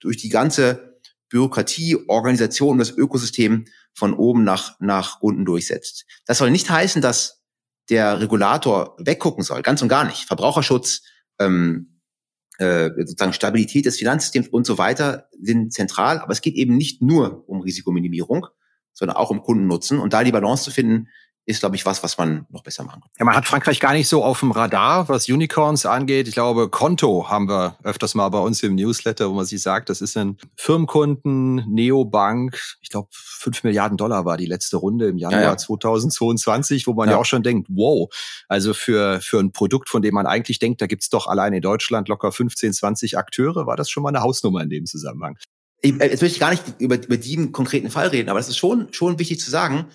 durch 0.00 0.16
die 0.16 0.28
ganze 0.28 0.98
Bürokratie, 1.28 1.96
Organisation 2.08 2.72
und 2.72 2.78
das 2.78 2.90
Ökosystem 2.90 3.66
von 3.94 4.14
oben 4.14 4.44
nach, 4.44 4.78
nach 4.80 5.20
unten 5.20 5.44
durchsetzt. 5.44 6.04
Das 6.26 6.38
soll 6.38 6.50
nicht 6.50 6.68
heißen, 6.68 7.00
dass 7.00 7.42
der 7.88 8.20
Regulator 8.20 8.96
weggucken 8.98 9.44
soll, 9.44 9.62
ganz 9.62 9.82
und 9.82 9.88
gar 9.88 10.04
nicht. 10.04 10.24
Verbraucherschutz, 10.24 11.02
ähm, 11.38 12.00
äh, 12.58 12.90
sozusagen 12.98 13.32
Stabilität 13.32 13.86
des 13.86 13.98
Finanzsystems 13.98 14.48
und 14.48 14.66
so 14.66 14.78
weiter 14.78 15.28
sind 15.40 15.72
zentral, 15.72 16.18
aber 16.20 16.32
es 16.32 16.42
geht 16.42 16.54
eben 16.54 16.76
nicht 16.76 17.02
nur 17.02 17.48
um 17.48 17.60
Risikominimierung, 17.60 18.46
sondern 18.92 19.16
auch 19.16 19.30
um 19.30 19.42
Kundennutzen. 19.42 19.98
Und 19.98 20.12
da 20.12 20.24
die 20.24 20.32
Balance 20.32 20.64
zu 20.64 20.70
finden, 20.70 21.08
ist, 21.44 21.60
glaube 21.60 21.74
ich, 21.74 21.84
was, 21.84 22.04
was 22.04 22.18
man 22.18 22.46
noch 22.50 22.62
besser 22.62 22.84
machen 22.84 23.00
kann. 23.00 23.10
Ja, 23.18 23.24
man 23.24 23.34
hat 23.34 23.46
Frankreich 23.46 23.80
gar 23.80 23.94
nicht 23.94 24.08
so 24.08 24.22
auf 24.22 24.40
dem 24.40 24.52
Radar, 24.52 25.08
was 25.08 25.28
Unicorns 25.28 25.86
angeht. 25.86 26.28
Ich 26.28 26.34
glaube, 26.34 26.68
Konto 26.68 27.28
haben 27.28 27.48
wir 27.48 27.76
öfters 27.82 28.14
mal 28.14 28.28
bei 28.28 28.38
uns 28.38 28.62
im 28.62 28.76
Newsletter, 28.76 29.28
wo 29.28 29.34
man 29.34 29.44
sich 29.44 29.60
sagt, 29.60 29.88
das 29.88 30.00
ist 30.00 30.16
ein 30.16 30.38
Firmenkunden, 30.56 31.56
Neobank. 31.68 32.60
Ich 32.80 32.90
glaube, 32.90 33.08
fünf 33.10 33.64
Milliarden 33.64 33.96
Dollar 33.96 34.24
war 34.24 34.36
die 34.36 34.46
letzte 34.46 34.76
Runde 34.76 35.08
im 35.08 35.18
Januar 35.18 35.42
ja, 35.42 35.48
ja. 35.50 35.56
2022, 35.56 36.86
wo 36.86 36.94
man 36.94 37.08
ja. 37.08 37.16
ja. 37.16 37.20
auch 37.20 37.24
schon 37.24 37.42
denkt, 37.42 37.66
wow, 37.72 38.08
also 38.46 38.72
für, 38.72 39.20
für 39.20 39.40
ein 39.40 39.50
Produkt, 39.50 39.88
von 39.88 40.00
dem 40.00 40.14
man 40.14 40.26
eigentlich 40.26 40.60
denkt, 40.60 40.80
da 40.80 40.86
gibt's 40.86 41.08
doch 41.08 41.26
allein 41.26 41.52
in 41.54 41.60
Deutschland 41.60 42.08
locker 42.08 42.30
15, 42.30 42.72
20 42.72 43.18
Akteure, 43.18 43.66
war 43.66 43.76
das 43.76 43.90
schon 43.90 44.04
mal 44.04 44.10
eine 44.10 44.20
Hausnummer 44.20 44.62
in 44.62 44.70
dem 44.70 44.86
Zusammenhang. 44.86 45.36
Ich, 45.82 46.00
äh, 46.00 46.08
jetzt 46.08 46.22
möchte 46.22 46.34
ich 46.34 46.40
gar 46.40 46.50
nicht 46.50 46.62
über, 46.78 46.96
über 46.96 47.16
diesen 47.16 47.52
konkreten 47.52 47.90
Fall 47.90 48.08
reden, 48.08 48.30
aber 48.30 48.38
es 48.38 48.48
ist 48.48 48.56
schon, 48.56 48.92
schon 48.92 49.18
wichtig 49.18 49.40
zu 49.40 49.50
sagen, 49.50 49.86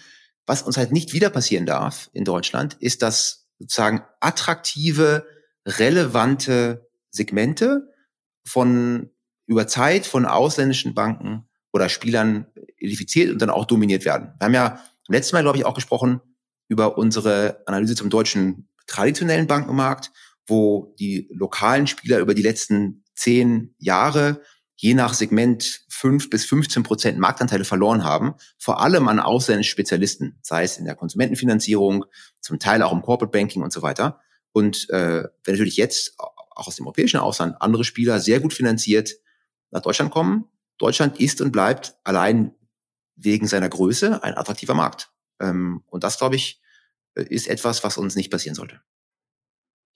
was 0.45 0.61
uns 0.61 0.77
halt 0.77 0.91
nicht 0.91 1.13
wieder 1.13 1.29
passieren 1.29 1.65
darf 1.65 2.09
in 2.13 2.23
Deutschland, 2.23 2.75
ist, 2.79 3.01
dass 3.01 3.47
sozusagen 3.57 4.03
attraktive, 4.19 5.25
relevante 5.65 6.87
Segmente 7.09 7.91
von 8.45 9.09
über 9.45 9.67
Zeit 9.67 10.05
von 10.05 10.25
ausländischen 10.25 10.93
Banken 10.93 11.47
oder 11.73 11.89
Spielern 11.89 12.47
identifiziert 12.77 13.31
und 13.31 13.41
dann 13.41 13.49
auch 13.49 13.65
dominiert 13.65 14.05
werden. 14.05 14.33
Wir 14.39 14.45
haben 14.45 14.53
ja 14.53 14.83
letztes 15.07 15.33
Mal, 15.33 15.41
glaube 15.41 15.57
ich, 15.57 15.65
auch 15.65 15.73
gesprochen 15.73 16.21
über 16.67 16.97
unsere 16.97 17.63
Analyse 17.65 17.95
zum 17.95 18.09
deutschen 18.09 18.69
traditionellen 18.87 19.47
Bankenmarkt, 19.47 20.11
wo 20.47 20.95
die 20.99 21.29
lokalen 21.31 21.87
Spieler 21.87 22.19
über 22.19 22.33
die 22.33 22.41
letzten 22.41 23.03
zehn 23.15 23.73
Jahre 23.79 24.41
je 24.77 24.93
nach 24.93 25.13
Segment 25.15 25.81
fünf 25.89 26.29
bis 26.29 26.45
15 26.45 26.83
Prozent 26.83 27.17
Marktanteile 27.17 27.65
verloren 27.65 28.03
haben, 28.03 28.35
vor 28.57 28.79
allem 28.79 29.07
an 29.07 29.19
ausländischen 29.19 29.71
Spezialisten, 29.71 30.37
sei 30.41 30.63
es 30.63 30.77
in 30.77 30.85
der 30.85 30.95
Konsumentenfinanzierung, 30.95 32.05
zum 32.39 32.59
Teil 32.59 32.83
auch 32.83 32.93
im 32.93 33.01
Corporate 33.01 33.31
Banking 33.31 33.63
und 33.63 33.73
so 33.73 33.81
weiter. 33.81 34.21
Und 34.51 34.89
äh, 34.91 35.23
wenn 35.43 35.53
natürlich 35.53 35.77
jetzt 35.77 36.13
auch 36.19 36.67
aus 36.67 36.75
dem 36.75 36.85
europäischen 36.85 37.19
Ausland 37.19 37.55
andere 37.59 37.83
Spieler 37.83 38.19
sehr 38.19 38.39
gut 38.39 38.53
finanziert 38.53 39.15
nach 39.71 39.81
Deutschland 39.81 40.11
kommen, 40.11 40.45
Deutschland 40.77 41.19
ist 41.19 41.41
und 41.41 41.51
bleibt 41.51 41.95
allein 42.03 42.53
wegen 43.15 43.47
seiner 43.47 43.69
Größe 43.69 44.23
ein 44.23 44.37
attraktiver 44.37 44.75
Markt. 44.75 45.11
Ähm, 45.39 45.83
und 45.87 46.03
das, 46.03 46.19
glaube 46.19 46.35
ich, 46.35 46.61
ist 47.15 47.47
etwas, 47.47 47.83
was 47.83 47.97
uns 47.97 48.15
nicht 48.15 48.31
passieren 48.31 48.55
sollte. 48.55 48.81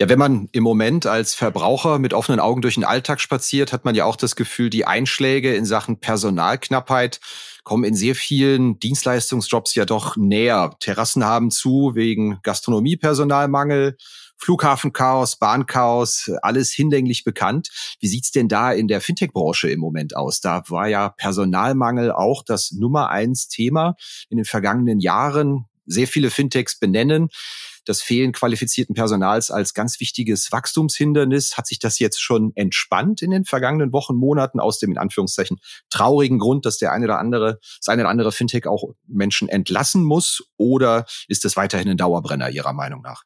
Ja, 0.01 0.09
wenn 0.09 0.17
man 0.17 0.49
im 0.51 0.63
Moment 0.63 1.05
als 1.05 1.35
Verbraucher 1.35 1.99
mit 1.99 2.15
offenen 2.15 2.39
Augen 2.39 2.63
durch 2.63 2.73
den 2.73 2.83
Alltag 2.83 3.21
spaziert, 3.21 3.71
hat 3.71 3.85
man 3.85 3.93
ja 3.93 4.05
auch 4.05 4.15
das 4.15 4.35
Gefühl, 4.35 4.71
die 4.71 4.85
Einschläge 4.85 5.53
in 5.53 5.63
Sachen 5.63 5.99
Personalknappheit 5.99 7.19
kommen 7.63 7.83
in 7.83 7.93
sehr 7.93 8.15
vielen 8.15 8.79
Dienstleistungsjobs 8.79 9.75
ja 9.75 9.85
doch 9.85 10.17
näher. 10.17 10.75
Terrassen 10.79 11.23
haben 11.23 11.51
zu 11.51 11.91
wegen 11.93 12.39
Gastronomiepersonalmangel, 12.41 13.95
Flughafenchaos, 14.37 15.35
Bahnchaos, 15.35 16.31
alles 16.41 16.71
hinlänglich 16.71 17.23
bekannt. 17.23 17.69
Wie 17.99 18.07
sieht's 18.07 18.31
denn 18.31 18.47
da 18.47 18.71
in 18.71 18.87
der 18.87 19.01
Fintech-Branche 19.01 19.69
im 19.69 19.79
Moment 19.79 20.15
aus? 20.15 20.41
Da 20.41 20.63
war 20.69 20.87
ja 20.87 21.09
Personalmangel 21.09 22.11
auch 22.11 22.41
das 22.43 22.71
Nummer 22.71 23.11
eins 23.11 23.49
Thema 23.49 23.93
in 24.31 24.37
den 24.37 24.45
vergangenen 24.45 24.99
Jahren. 24.99 25.65
Sehr 25.85 26.07
viele 26.07 26.31
Fintechs 26.31 26.79
benennen 26.79 27.29
das 27.86 28.02
Fehlen 28.02 28.32
qualifizierten 28.32 28.96
Personals 28.96 29.52
als 29.52 29.74
ganz 29.74 30.00
wichtiges 30.00 30.52
Wachstumshindernis. 30.52 31.58
Hat 31.58 31.67
sich 31.67 31.80
das 31.80 32.00
jetzt 32.00 32.22
schon 32.22 32.52
entspannt 32.56 33.22
in 33.22 33.32
den 33.32 33.46
vergangenen 33.46 33.91
Wochen, 33.91 34.15
Monaten 34.15 34.60
aus 34.60 34.80
dem 34.80 34.91
in 34.91 34.98
Anführungszeichen 34.98 35.60
traurigen 35.89 36.39
Grund, 36.39 36.65
dass 36.65 36.78
der 36.78 36.91
eine 36.91 37.06
oder 37.06 37.20
andere, 37.20 37.60
das 37.80 37.89
eine 37.89 38.04
oder 38.04 38.10
andere 38.10 38.32
Fintech 38.32 38.67
auch 38.67 38.94
Menschen 39.08 39.50
entlassen 39.50 40.04
muss? 40.04 40.44
Oder 40.58 41.06
ist 41.28 41.46
es 41.46 41.56
weiterhin 41.56 41.89
ein 41.89 41.98
Dauerbrenner 41.98 42.50
Ihrer 42.50 42.74
Meinung 42.74 43.02
nach? 43.02 43.24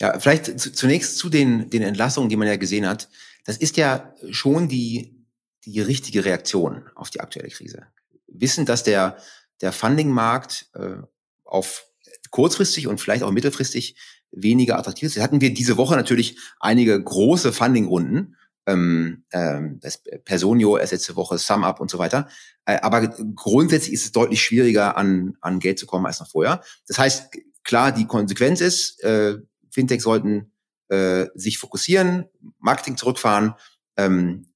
Ja, 0.00 0.18
vielleicht 0.18 0.60
zunächst 0.60 1.18
zu 1.18 1.28
den, 1.28 1.70
den 1.70 1.82
Entlassungen, 1.82 2.28
die 2.28 2.36
man 2.36 2.46
ja 2.46 2.56
gesehen 2.56 2.86
hat. 2.86 3.08
Das 3.44 3.56
ist 3.56 3.76
ja 3.76 4.14
schon 4.30 4.68
die, 4.68 5.26
die 5.64 5.80
richtige 5.80 6.24
Reaktion 6.24 6.84
auf 6.94 7.10
die 7.10 7.20
aktuelle 7.20 7.48
Krise. 7.48 7.86
Wissen, 8.28 8.64
dass 8.64 8.84
der, 8.84 9.16
der 9.60 9.72
Funding-Markt 9.72 10.66
äh, 10.74 10.96
auf 11.44 11.87
kurzfristig 12.30 12.86
und 12.86 13.00
vielleicht 13.00 13.22
auch 13.22 13.30
mittelfristig 13.30 13.96
weniger 14.30 14.78
attraktiv 14.78 15.08
ist. 15.08 15.22
Hatten 15.22 15.40
wir 15.40 15.54
diese 15.54 15.76
Woche 15.76 15.96
natürlich 15.96 16.38
einige 16.60 17.02
große 17.02 17.52
Funding-Runden. 17.52 18.36
Ähm, 18.66 19.24
ähm, 19.32 19.78
das 19.80 20.02
Personio 20.24 20.76
erst 20.76 20.92
letzte 20.92 21.16
Woche, 21.16 21.38
SumUp 21.38 21.80
und 21.80 21.90
so 21.90 21.98
weiter. 21.98 22.28
Äh, 22.66 22.78
aber 22.80 23.08
grundsätzlich 23.34 23.94
ist 23.94 24.04
es 24.04 24.12
deutlich 24.12 24.42
schwieriger, 24.42 24.96
an, 24.96 25.38
an 25.40 25.58
Geld 25.58 25.78
zu 25.78 25.86
kommen 25.86 26.04
als 26.04 26.20
noch 26.20 26.28
vorher. 26.28 26.62
Das 26.86 26.98
heißt, 26.98 27.30
klar, 27.64 27.92
die 27.92 28.06
Konsequenz 28.06 28.60
ist, 28.60 29.02
äh, 29.02 29.38
Fintech 29.70 30.02
sollten 30.02 30.52
äh, 30.88 31.26
sich 31.34 31.58
fokussieren, 31.58 32.26
Marketing 32.58 32.96
zurückfahren, 32.96 33.54
ähm, 33.96 34.46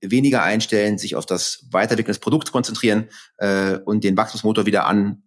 weniger 0.00 0.42
einstellen, 0.42 0.98
sich 0.98 1.16
auf 1.16 1.26
das 1.26 1.66
Weiterentwickeln 1.70 2.14
des 2.14 2.20
Produkts 2.20 2.52
konzentrieren 2.52 3.08
äh, 3.38 3.78
und 3.78 4.04
den 4.04 4.16
Wachstumsmotor 4.16 4.66
wieder 4.66 4.86
an, 4.86 5.24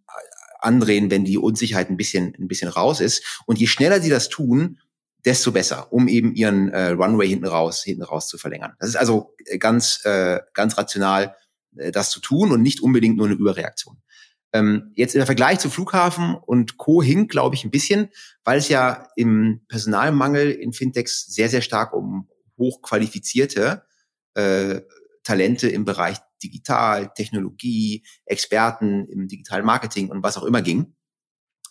andrehen, 0.66 1.12
wenn 1.12 1.26
die 1.26 1.38
Unsicherheit 1.38 1.90
ein 1.90 1.98
bisschen, 1.98 2.36
ein 2.40 2.48
bisschen 2.48 2.70
raus 2.70 3.00
ist. 3.00 3.42
Und 3.46 3.60
je 3.60 3.68
schneller 3.68 4.02
sie 4.02 4.10
das 4.10 4.30
tun, 4.30 4.80
desto 5.24 5.52
besser, 5.52 5.92
um 5.92 6.08
eben 6.08 6.36
ihren 6.36 6.70
äh, 6.70 6.90
Runway 6.90 7.28
hinten 7.28 7.48
raus, 7.48 7.84
hinten 7.84 8.04
raus 8.04 8.28
zu 8.28 8.38
verlängern. 8.38 8.74
Das 8.80 8.90
ist 8.90 8.96
also 8.96 9.36
ganz, 9.60 10.02
äh, 10.06 10.40
ganz 10.54 10.78
rational, 10.78 11.36
äh, 11.78 11.92
das 11.92 12.12
zu 12.12 12.20
tun 12.20 12.52
und 12.52 12.62
nicht 12.62 12.82
unbedingt 12.82 13.18
nur 13.18 13.26
eine 13.26 13.36
Überreaktion. 13.36 13.98
Ähm, 14.54 14.92
jetzt 14.96 15.16
im 15.16 15.26
Vergleich 15.26 15.60
zu 15.60 15.70
Flughafen 15.70 16.36
und 16.36 16.78
Co. 16.78 17.02
hinkt, 17.02 17.32
glaube 17.32 17.56
ich, 17.56 17.66
ein 17.66 17.72
bisschen, 17.72 18.10
weil 18.44 18.60
es 18.60 18.70
ja 18.70 19.10
im 19.16 19.62
Personalmangel 19.68 20.52
in 20.52 20.72
Fintechs 20.72 21.26
sehr, 21.26 21.50
sehr 21.50 21.62
stark 21.62 21.94
um 21.94 22.30
hochqualifizierte 22.58 23.84
äh, 24.36 24.82
Talente 25.24 25.68
im 25.68 25.86
Bereich 25.86 26.18
Digital, 26.50 27.12
Technologie, 27.14 28.06
Experten 28.26 29.08
im 29.08 29.28
digitalen 29.28 29.66
Marketing 29.66 30.10
und 30.10 30.24
was 30.24 30.38
auch 30.38 30.44
immer 30.44 30.62
ging. 30.62 30.96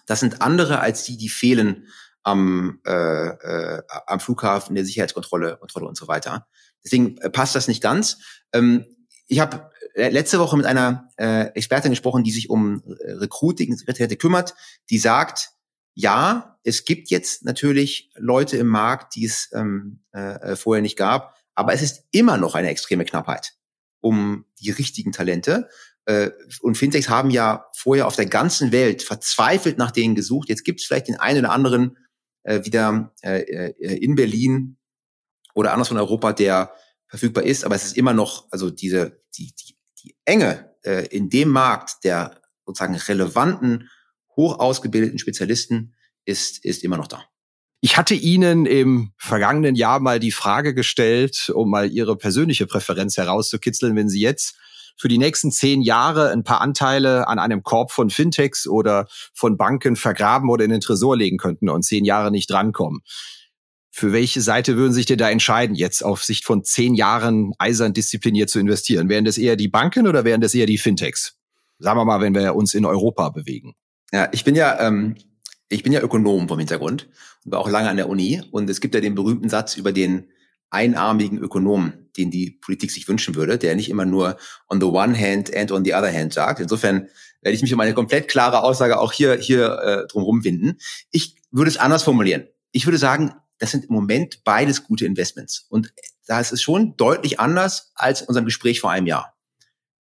Das 0.07 0.21
sind 0.21 0.43
andere 0.43 0.81
als 0.81 1.05
die, 1.05 1.17
die 1.17 1.29
fehlen 1.29 1.89
am, 2.23 2.81
äh, 2.87 2.93
äh, 2.93 3.83
am 4.07 4.21
Flughafen, 4.21 4.75
der 4.75 4.85
Sicherheitskontrolle 4.85 5.57
Kontrolle 5.59 5.87
und 5.87 5.97
so 5.97 6.09
weiter. 6.09 6.47
Deswegen 6.83 7.19
äh, 7.19 7.31
passt 7.31 7.55
das 7.55 7.69
nicht 7.69 7.83
ganz. 7.83 8.19
Ähm, 8.53 8.85
ich 9.29 9.41
habe 9.41 9.71
äh, 9.95 10.09
letzte 10.09 10.39
Woche 10.39 10.57
mit 10.57 10.67
einer 10.67 11.09
äh, 11.17 11.47
Expertin 11.55 11.91
gesprochen, 11.91 12.25
die 12.25 12.33
sich 12.33 12.51
um 12.51 12.83
äh, 12.87 13.13
Recruiting 13.13 13.77
kümmert, 14.19 14.55
die 14.91 14.99
sagt, 14.99 15.51
ja, 15.95 16.59
es 16.65 16.85
gibt 16.85 17.11
jetzt 17.11 17.45
natürlich 17.45 18.11
Leute 18.17 18.57
im 18.57 18.67
Markt, 18.67 19.15
die 19.15 19.27
es 19.27 19.51
ähm, 19.53 20.01
äh, 20.13 20.57
vorher 20.57 20.83
nicht 20.83 20.97
gab, 20.97 21.37
aber 21.55 21.73
es 21.73 21.83
ist 21.83 22.05
immer 22.11 22.37
noch 22.37 22.55
eine 22.55 22.71
extreme 22.71 23.05
Knappheit 23.05 23.55
um 24.05 24.45
die 24.61 24.71
richtigen 24.71 25.12
Talente. 25.12 25.69
Äh, 26.05 26.31
und 26.61 26.77
Fintechs 26.77 27.09
haben 27.09 27.31
ja 27.31 27.67
vorher 27.75 28.07
auf 28.07 28.17
der 28.17 28.27
ganzen 28.27 28.71
Welt 28.71 29.03
verzweifelt 29.03 29.79
nach 29.79 29.90
denen 29.90 30.14
gesucht. 30.14 30.51
Jetzt 30.51 30.64
gibt 30.64 30.81
es 30.81 30.87
vielleicht 30.87 31.09
den 31.09 31.17
einen 31.17 31.38
oder 31.38 31.53
anderen 31.53 31.97
äh, 32.43 32.62
wieder 32.64 33.14
äh, 33.23 33.40
äh, 33.40 33.97
in 33.97 34.14
Berlin 34.14 34.77
oder 35.55 35.73
anders 35.73 35.88
von 35.88 35.97
Europa, 35.97 36.35
der 36.35 36.75
verfügbar 37.07 37.45
ist, 37.45 37.64
aber 37.64 37.77
es 37.77 37.85
ist 37.85 37.97
immer 37.97 38.12
noch, 38.12 38.47
also 38.51 38.71
diese, 38.71 39.23
die, 39.38 39.55
die, 39.55 39.77
die 40.03 40.17
Enge 40.27 40.75
äh, 40.83 41.07
in 41.07 41.31
dem 41.31 41.49
Markt 41.49 42.05
der 42.05 42.43
sozusagen 42.67 42.97
relevanten, 42.97 43.88
hoch 44.37 44.59
ausgebildeten 44.59 45.19
Spezialisten 45.19 45.95
ist, 46.27 46.62
ist 46.62 46.85
immer 46.85 46.99
noch 46.99 47.07
da. 47.07 47.25
Ich 47.85 47.99
hatte 47.99 48.14
Ihnen 48.14 48.64
im 48.64 49.12
vergangenen 49.18 49.75
Jahr 49.75 50.01
mal 50.01 50.18
die 50.18 50.31
Frage 50.31 50.73
gestellt, 50.73 51.53
um 51.55 51.68
mal 51.68 51.92
Ihre 51.92 52.16
persönliche 52.16 52.66
Präferenz 52.66 53.18
herauszukitzeln, 53.18 53.94
wenn 53.94 54.09
Sie 54.09 54.23
jetzt 54.23 54.57
für 54.97 55.09
die 55.09 55.18
nächsten 55.18 55.53
zehn 55.53 55.83
Jahre 55.83 56.31
ein 56.31 56.44
paar 56.44 56.62
Anteile 56.62 57.29
an 57.29 57.38
einem 57.38 57.62
Korb 57.62 57.92
von 57.92 58.09
Fintechs 58.09 58.66
oder 58.66 59.07
von 59.35 59.59
Banken 59.59 59.97
vergraben 59.97 60.49
oder 60.49 60.64
in 60.64 60.70
den 60.70 60.81
Tresor 60.81 61.14
legen 61.14 61.37
könnten 61.37 61.68
und 61.68 61.83
zehn 61.83 62.07
Jahre 62.07 62.31
nicht 62.31 62.51
drankommen. 62.51 63.03
Für 63.90 64.14
welche 64.14 64.40
Seite 64.40 64.79
würden 64.79 64.94
Sie 64.94 65.01
sich 65.01 65.07
denn 65.07 65.18
da 65.18 65.29
entscheiden, 65.29 65.77
jetzt 65.77 66.03
auf 66.03 66.25
Sicht 66.25 66.47
von 66.47 66.64
zehn 66.64 66.94
Jahren 66.94 67.53
eisern 67.59 67.92
diszipliniert 67.92 68.49
zu 68.49 68.61
investieren? 68.61 69.11
Wären 69.11 69.27
das 69.27 69.37
eher 69.37 69.57
die 69.57 69.68
Banken 69.68 70.07
oder 70.07 70.25
wären 70.25 70.40
das 70.40 70.55
eher 70.55 70.64
die 70.64 70.79
Fintechs? 70.79 71.37
Sagen 71.81 71.99
wir 71.99 72.07
mal, 72.07 72.23
wenn 72.23 72.35
wir 72.35 72.55
uns 72.55 72.73
in 72.73 72.87
Europa 72.87 73.29
bewegen. 73.29 73.75
Ja, 74.11 74.31
ich 74.33 74.42
bin 74.42 74.55
ja, 74.55 74.81
ähm, 74.81 75.16
ich 75.75 75.83
bin 75.83 75.93
ja 75.93 76.01
Ökonom 76.01 76.49
vom 76.49 76.59
Hintergrund 76.59 77.09
und 77.45 77.53
war 77.53 77.61
auch 77.61 77.69
lange 77.69 77.89
an 77.89 77.97
der 77.97 78.09
Uni. 78.09 78.43
Und 78.51 78.71
es 78.71 78.81
gibt 78.81 78.95
ja 78.95 79.01
den 79.01 79.15
berühmten 79.15 79.49
Satz 79.49 79.77
über 79.77 79.93
den 79.93 80.29
einarmigen 80.71 81.39
Ökonomen, 81.39 82.11
den 82.17 82.31
die 82.31 82.53
Politik 82.53 82.91
sich 82.91 83.07
wünschen 83.09 83.35
würde, 83.35 83.59
der 83.59 83.75
nicht 83.77 83.91
immer 83.91 84.05
nur 84.05 84.37
on 84.69 84.81
the 84.81 84.87
one 84.87 85.19
hand 85.19 85.55
and 85.55 85.71
on 85.73 85.85
the 85.85 85.95
other 85.95 86.13
hand 86.13 86.33
sagt. 86.33 86.61
Insofern 86.61 87.09
werde 87.43 87.55
ich 87.55 87.63
mich 87.63 87.75
um 87.75 87.81
eine 87.81 87.95
komplett 87.95 88.29
klare 88.29 88.63
Aussage 88.63 88.99
auch 88.99 89.13
hier, 89.13 89.37
hier 89.37 89.79
äh, 89.79 90.07
drumherum 90.07 90.45
winden. 90.45 90.79
Ich 91.11 91.37
würde 91.51 91.71
es 91.71 91.77
anders 91.77 92.03
formulieren. 92.03 92.49
Ich 92.73 92.87
würde 92.87 92.99
sagen, 92.99 93.35
das 93.59 93.71
sind 93.71 93.85
im 93.85 93.95
Moment 93.95 94.43
beides 94.45 94.85
gute 94.85 95.07
Investments. 95.07 95.67
Und 95.69 95.93
da 96.27 96.41
ist 96.41 96.53
es 96.53 96.63
schon 96.63 96.97
deutlich 96.97 97.39
anders 97.39 97.93
als 97.95 98.23
unserem 98.23 98.47
Gespräch 98.47 98.81
vor 98.81 98.91
einem 98.91 99.07
Jahr. 99.07 99.37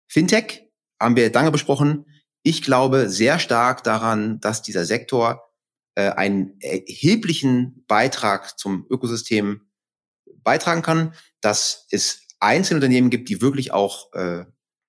Fintech 0.06 0.70
haben 1.00 1.16
wir 1.16 1.32
lange 1.32 1.50
besprochen. 1.50 2.06
Ich 2.42 2.62
glaube 2.62 3.10
sehr 3.10 3.38
stark 3.38 3.82
daran, 3.84 4.40
dass 4.40 4.62
dieser 4.62 4.84
Sektor 4.84 5.51
äh, 5.94 6.10
einen 6.10 6.58
erheblichen 6.60 7.84
Beitrag 7.86 8.58
zum 8.58 8.86
Ökosystem 8.90 9.62
beitragen 10.42 10.82
kann, 10.82 11.14
dass 11.40 11.86
es 11.90 12.22
einzelne 12.40 12.78
Unternehmen 12.78 13.10
gibt, 13.10 13.28
die 13.28 13.40
wirklich 13.40 13.72
auch 13.72 14.12
äh, 14.14 14.44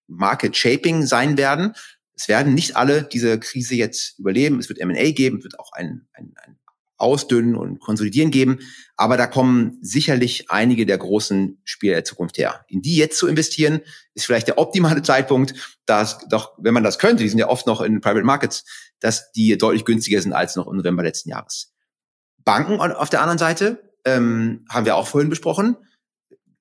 Market 0.08 0.56
Shaping 0.56 1.06
sein 1.06 1.38
werden. 1.38 1.74
Es 2.16 2.28
werden 2.28 2.54
nicht 2.54 2.76
alle 2.76 3.04
diese 3.04 3.40
Krise 3.40 3.76
jetzt 3.76 4.20
überleben. 4.20 4.60
Es 4.60 4.70
wird 4.70 4.80
M&A 4.80 5.12
geben, 5.12 5.38
es 5.40 5.44
wird 5.44 5.60
auch 5.60 5.72
ein, 5.74 6.08
ein, 6.14 6.34
ein 6.44 6.58
Ausdünnen 6.98 7.56
und 7.56 7.80
Konsolidieren 7.80 8.32
geben. 8.32 8.60
Aber 8.96 9.18
da 9.18 9.28
kommen 9.28 9.78
sicherlich 9.82 10.50
einige 10.50 10.86
der 10.86 10.98
großen 10.98 11.60
Spieler 11.64 11.96
der 11.96 12.06
Zukunft 12.06 12.38
her. 12.38 12.66
In 12.70 12.82
die 12.82 12.96
jetzt 12.96 13.18
zu 13.18 13.28
investieren, 13.28 13.82
ist 14.14 14.26
vielleicht 14.26 14.48
der 14.48 14.58
optimale 14.58 15.02
Zeitpunkt, 15.04 15.54
dass 15.86 16.20
doch, 16.30 16.54
wenn 16.58 16.74
man 16.74 16.84
das 16.84 17.00
könnte, 17.00 17.24
die 17.24 17.30
sind 17.30 17.40
ja 17.40 17.50
oft 17.50 17.68
noch 17.68 17.82
in 17.82 18.00
Private 18.00 18.26
Markets, 18.26 18.64
dass 19.04 19.32
die 19.34 19.58
deutlich 19.58 19.84
günstiger 19.84 20.22
sind 20.22 20.32
als 20.32 20.56
noch 20.56 20.68
im 20.68 20.78
November 20.78 21.04
letzten 21.04 21.30
Jahres. 21.30 21.74
Banken 22.46 22.80
auf 22.80 23.10
der 23.10 23.22
anderen 23.22 23.38
Seite, 23.38 23.94
ähm, 24.06 24.66
haben 24.70 24.86
wir 24.86 24.96
auch 24.96 25.08
vorhin 25.08 25.30
besprochen, 25.30 25.76